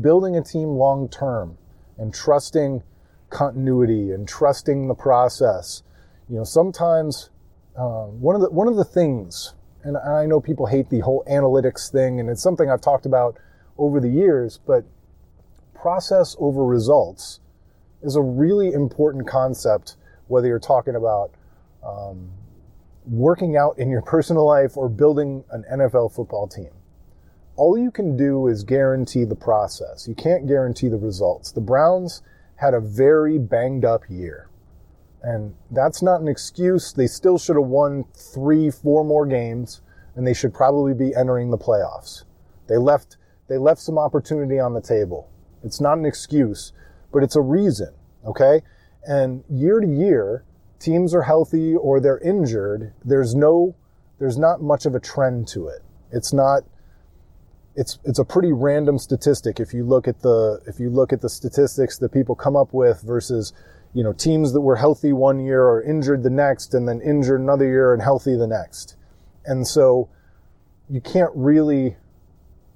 building 0.02 0.36
a 0.36 0.44
team 0.44 0.70
long 0.70 1.08
term 1.08 1.58
and 1.98 2.14
trusting 2.14 2.84
continuity 3.30 4.12
and 4.12 4.28
trusting 4.28 4.88
the 4.88 4.96
process 4.96 5.84
you 6.30 6.38
know, 6.38 6.44
sometimes 6.44 7.30
um, 7.78 8.20
one 8.20 8.36
of 8.36 8.42
the 8.42 8.50
one 8.50 8.68
of 8.68 8.76
the 8.76 8.84
things, 8.84 9.54
and 9.84 9.98
I 9.98 10.26
know 10.26 10.40
people 10.40 10.66
hate 10.66 10.90
the 10.90 11.02
whole 11.02 11.24
analytics 11.30 11.92
thing, 11.92 12.20
and 12.20 12.30
it's 12.30 12.42
something 12.42 12.70
I've 12.70 12.82
talked 12.82 13.06
about 13.06 13.38
over 13.78 14.00
the 14.00 14.10
years, 14.10 14.60
but 14.66 14.86
process 15.74 16.36
over 16.40 16.66
results 16.66 17.40
is 18.02 18.16
a 18.16 18.22
really 18.22 18.72
important 18.72 19.28
concept, 19.28 19.98
whether 20.28 20.48
you're 20.48 20.60
talking 20.60 20.96
about 20.96 21.32
um, 21.86 22.30
working 23.06 23.58
out 23.58 23.78
in 23.78 23.90
your 23.90 24.02
personal 24.14 24.46
life 24.46 24.78
or 24.78 24.90
building 24.90 25.44
an 25.52 25.64
NFL 25.72 26.14
football 26.14 26.48
team. 26.48 26.72
All 27.58 27.78
you 27.78 27.92
can 27.92 28.18
do 28.18 28.48
is 28.48 28.64
guarantee 28.64 29.24
the 29.24 29.36
process. 29.36 30.08
You 30.08 30.16
can't 30.16 30.48
guarantee 30.48 30.90
the 30.90 30.98
results. 30.98 31.52
The 31.52 31.62
Browns 31.62 32.22
had 32.58 32.74
a 32.74 32.80
very 32.80 33.38
banged 33.38 33.86
up 33.86 34.04
year. 34.10 34.50
And 35.24 35.56
that's 35.72 36.04
not 36.04 36.22
an 36.22 36.28
excuse. 36.28 36.94
They 36.94 37.08
still 37.08 37.38
should 37.38 37.56
have 37.56 37.66
won 37.66 38.06
three, 38.14 38.70
four 38.70 39.04
more 39.04 39.26
games, 39.26 39.82
and 40.16 40.26
they 40.26 40.34
should 40.34 40.54
probably 40.54 40.94
be 40.94 41.16
entering 41.16 41.50
the 41.50 41.58
playoffs. 41.58 42.26
They 42.68 42.78
left, 42.78 43.18
they 43.48 43.58
left 43.58 43.82
some 43.82 43.98
opportunity 43.98 44.60
on 44.60 44.74
the 44.74 44.82
table. 44.82 45.30
It's 45.64 45.82
not 45.82 45.98
an 45.98 46.06
excuse, 46.06 46.74
but 47.12 47.24
it's 47.24 47.36
a 47.36 47.42
reason, 47.42 47.94
okay? 48.26 48.62
And 49.04 49.44
year 49.50 49.80
to 49.80 49.88
year, 49.88 50.46
teams 50.80 51.14
are 51.14 51.24
healthy 51.24 51.76
or 51.76 52.00
they're 52.00 52.20
injured. 52.20 52.94
There's 53.04 53.36
no, 53.36 53.76
there's 54.20 54.38
not 54.38 54.62
much 54.62 54.86
of 54.86 54.96
a 54.96 55.00
trend 55.00 55.48
to 55.50 55.68
it. 55.68 55.82
It's 56.12 56.34
not, 56.34 56.64
it's, 57.76 58.00
it's 58.06 58.20
a 58.20 58.26
pretty 58.26 58.54
random 58.54 58.98
statistic 58.98 59.60
if 59.60 59.74
you 59.74 59.84
look 59.84 60.08
at 60.08 60.22
the, 60.22 60.62
if 60.66 60.80
you 60.80 60.90
look 60.90 61.14
at 61.14 61.22
the 61.22 61.30
statistics 61.30 61.98
that 62.00 62.12
people 62.12 62.36
come 62.36 62.56
up 62.56 62.74
with 62.74 63.02
versus 63.02 63.54
you 63.96 64.04
know, 64.04 64.12
teams 64.12 64.52
that 64.52 64.60
were 64.60 64.76
healthy 64.76 65.14
one 65.14 65.40
year 65.40 65.64
are 65.64 65.82
injured 65.82 66.22
the 66.22 66.30
next 66.30 66.74
and 66.74 66.86
then 66.86 67.00
injured 67.00 67.40
another 67.40 67.66
year 67.66 67.94
and 67.94 68.04
healthy 68.04 68.36
the 68.36 68.46
next. 68.46 68.98
And 69.46 69.66
so 69.66 70.10
you 70.90 71.00
can't 71.00 71.32
really 71.34 71.96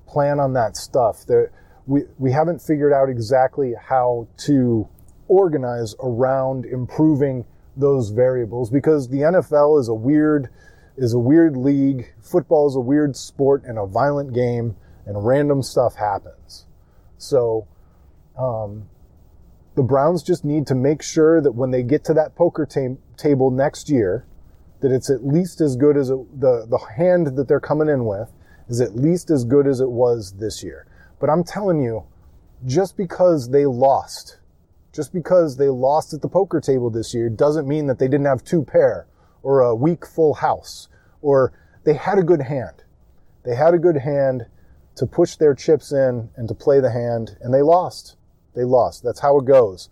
plan 0.10 0.40
on 0.40 0.54
that 0.54 0.76
stuff. 0.76 1.26
There, 1.28 1.52
we, 1.86 2.04
we 2.18 2.32
haven't 2.32 2.62
figured 2.62 2.94
out 2.94 3.10
exactly 3.10 3.74
how 3.80 4.28
to 4.46 4.88
organize 5.28 5.96
around 6.02 6.66
improving 6.66 7.46
those 7.78 8.10
variables 8.10 8.70
because 8.70 9.10
the 9.10 9.20
NFL 9.20 9.80
is 9.80 9.88
a 9.88 9.94
weird 9.94 10.50
is 10.98 11.14
a 11.14 11.20
weird 11.20 11.56
league. 11.56 12.14
Football 12.22 12.68
is 12.68 12.76
a 12.76 12.80
weird 12.80 13.16
sport 13.16 13.64
and 13.64 13.78
a 13.78 13.86
violent 13.86 14.34
game, 14.34 14.76
and 15.06 15.26
random 15.26 15.64
stuff 15.64 15.96
happens. 15.96 16.66
So, 17.18 17.68
um, 18.38 18.90
the 19.76 19.84
Browns 19.84 20.24
just 20.24 20.44
need 20.44 20.68
to 20.68 20.76
make 20.76 21.02
sure 21.02 21.40
that 21.40 21.54
when 21.54 21.72
they 21.72 21.84
get 21.84 22.04
to 22.06 22.14
that 22.16 22.36
poker 22.36 22.66
ta- 22.66 23.00
table 23.16 23.50
next 23.50 23.90
year, 23.90 24.26
that 24.82 24.92
it's 24.92 25.10
at 25.10 25.26
least 25.26 25.62
as 25.62 25.78
good 25.78 25.96
as 25.96 26.10
it, 26.10 26.18
the 26.42 26.66
the 26.70 26.80
hand 26.98 27.38
that 27.38 27.48
they're 27.48 27.62
coming 27.62 27.88
in 27.88 28.06
with 28.06 28.30
is 28.70 28.80
at 28.80 28.96
least 28.96 29.30
as 29.30 29.44
good 29.44 29.68
as 29.68 29.82
it 29.82 29.90
was 29.90 30.34
this 30.40 30.64
year. 30.64 30.88
But 31.20 31.30
I'm 31.30 31.44
telling 31.44 31.82
you, 31.82 32.06
just 32.66 32.96
because 32.96 33.50
they 33.50 33.66
lost, 33.66 34.38
just 34.94 35.14
because 35.14 35.58
they 35.58 35.70
lost 35.70 36.14
at 36.14 36.22
the 36.22 36.30
poker 36.30 36.62
table 36.62 36.90
this 36.90 37.14
year 37.14 37.30
doesn't 37.30 37.68
mean 37.68 37.88
that 37.88 38.00
they 38.00 38.08
didn't 38.08 38.26
have 38.26 38.44
two 38.44 38.64
pair 38.64 39.08
or 39.44 39.62
a 39.62 39.76
weak 39.76 40.06
full 40.06 40.36
house 40.36 40.88
or 41.22 41.54
they 41.84 41.94
had 41.94 42.18
a 42.18 42.24
good 42.24 42.42
hand. 42.42 42.84
They 43.44 43.56
had 43.56 43.74
a 43.74 43.80
good 43.80 43.98
hand 43.98 44.46
to 44.96 45.06
push 45.06 45.36
their 45.36 45.56
chips 45.56 45.92
in 45.92 46.30
and 46.36 46.48
to 46.48 46.54
play 46.54 46.80
the 46.80 46.92
hand 46.92 47.38
and 47.42 47.54
they 47.54 47.62
lost. 47.62 48.18
They 48.56 48.64
lost. 48.64 49.04
That's 49.04 49.20
how 49.20 49.40
it 49.40 49.46
goes. 49.46 49.90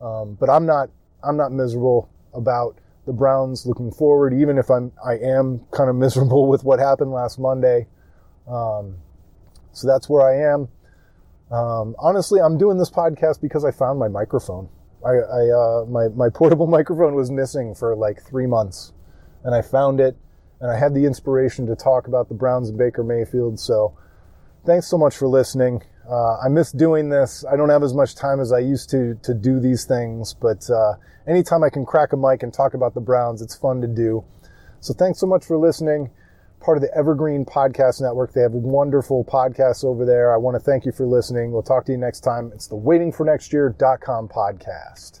Um, 0.00 0.36
but 0.38 0.50
I'm 0.50 0.66
not 0.66 0.90
I'm 1.22 1.36
not 1.36 1.52
miserable 1.52 2.10
about 2.34 2.78
the 3.06 3.12
Browns 3.12 3.66
looking 3.66 3.90
forward, 3.90 4.34
even 4.34 4.58
if 4.58 4.70
I'm 4.70 4.92
I 5.04 5.14
am 5.14 5.60
kind 5.70 5.88
of 5.88 5.96
miserable 6.04 6.48
with 6.48 6.64
what 6.64 6.78
happened 6.78 7.12
last 7.12 7.38
Monday. 7.38 7.86
Um, 8.50 8.96
so 9.72 9.86
that's 9.86 10.08
where 10.08 10.22
I 10.22 10.52
am. 10.52 10.68
Um, 11.50 11.96
honestly, 11.98 12.40
I'm 12.40 12.58
doing 12.58 12.78
this 12.78 12.90
podcast 12.90 13.40
because 13.40 13.64
I 13.64 13.70
found 13.70 13.98
my 13.98 14.08
microphone. 14.08 14.68
I, 15.04 15.10
I 15.10 15.50
uh, 15.50 15.84
my 15.86 16.08
my 16.08 16.28
portable 16.28 16.66
microphone 16.78 17.14
was 17.14 17.30
missing 17.30 17.74
for 17.74 17.96
like 17.96 18.22
three 18.22 18.46
months, 18.46 18.92
and 19.44 19.54
I 19.54 19.62
found 19.62 20.00
it, 20.00 20.16
and 20.60 20.70
I 20.70 20.78
had 20.78 20.94
the 20.94 21.04
inspiration 21.04 21.66
to 21.66 21.76
talk 21.76 22.06
about 22.06 22.28
the 22.28 22.34
Browns 22.34 22.68
and 22.68 22.78
Baker 22.78 23.02
Mayfield. 23.02 23.58
So, 23.58 23.96
thanks 24.64 24.86
so 24.86 24.98
much 24.98 25.16
for 25.16 25.26
listening. 25.26 25.82
Uh, 26.08 26.38
I 26.38 26.48
miss 26.48 26.72
doing 26.72 27.08
this. 27.08 27.44
I 27.50 27.56
don't 27.56 27.70
have 27.70 27.82
as 27.82 27.94
much 27.94 28.14
time 28.14 28.40
as 28.40 28.52
I 28.52 28.58
used 28.58 28.90
to 28.90 29.14
to 29.22 29.34
do 29.34 29.60
these 29.60 29.84
things, 29.84 30.34
but 30.34 30.68
uh, 30.70 30.94
anytime 31.26 31.62
I 31.64 31.70
can 31.70 31.86
crack 31.86 32.12
a 32.12 32.16
mic 32.16 32.42
and 32.42 32.52
talk 32.52 32.74
about 32.74 32.94
the 32.94 33.00
Browns, 33.00 33.42
it's 33.42 33.56
fun 33.56 33.80
to 33.80 33.88
do. 33.88 34.24
So 34.80 34.94
thanks 34.94 35.18
so 35.18 35.26
much 35.26 35.44
for 35.44 35.56
listening. 35.56 36.10
Part 36.60 36.76
of 36.76 36.82
the 36.82 36.94
Evergreen 36.94 37.44
Podcast 37.44 38.02
Network. 38.02 38.32
They 38.32 38.42
have 38.42 38.52
wonderful 38.52 39.24
podcasts 39.24 39.84
over 39.84 40.04
there. 40.04 40.32
I 40.32 40.36
want 40.36 40.56
to 40.56 40.60
thank 40.60 40.84
you 40.84 40.92
for 40.92 41.06
listening. 41.06 41.52
We'll 41.52 41.62
talk 41.62 41.86
to 41.86 41.92
you 41.92 41.98
next 41.98 42.20
time. 42.20 42.52
It's 42.54 42.66
the 42.66 42.76
waitingfornextyear.com 42.76 44.28
podcast. 44.28 45.20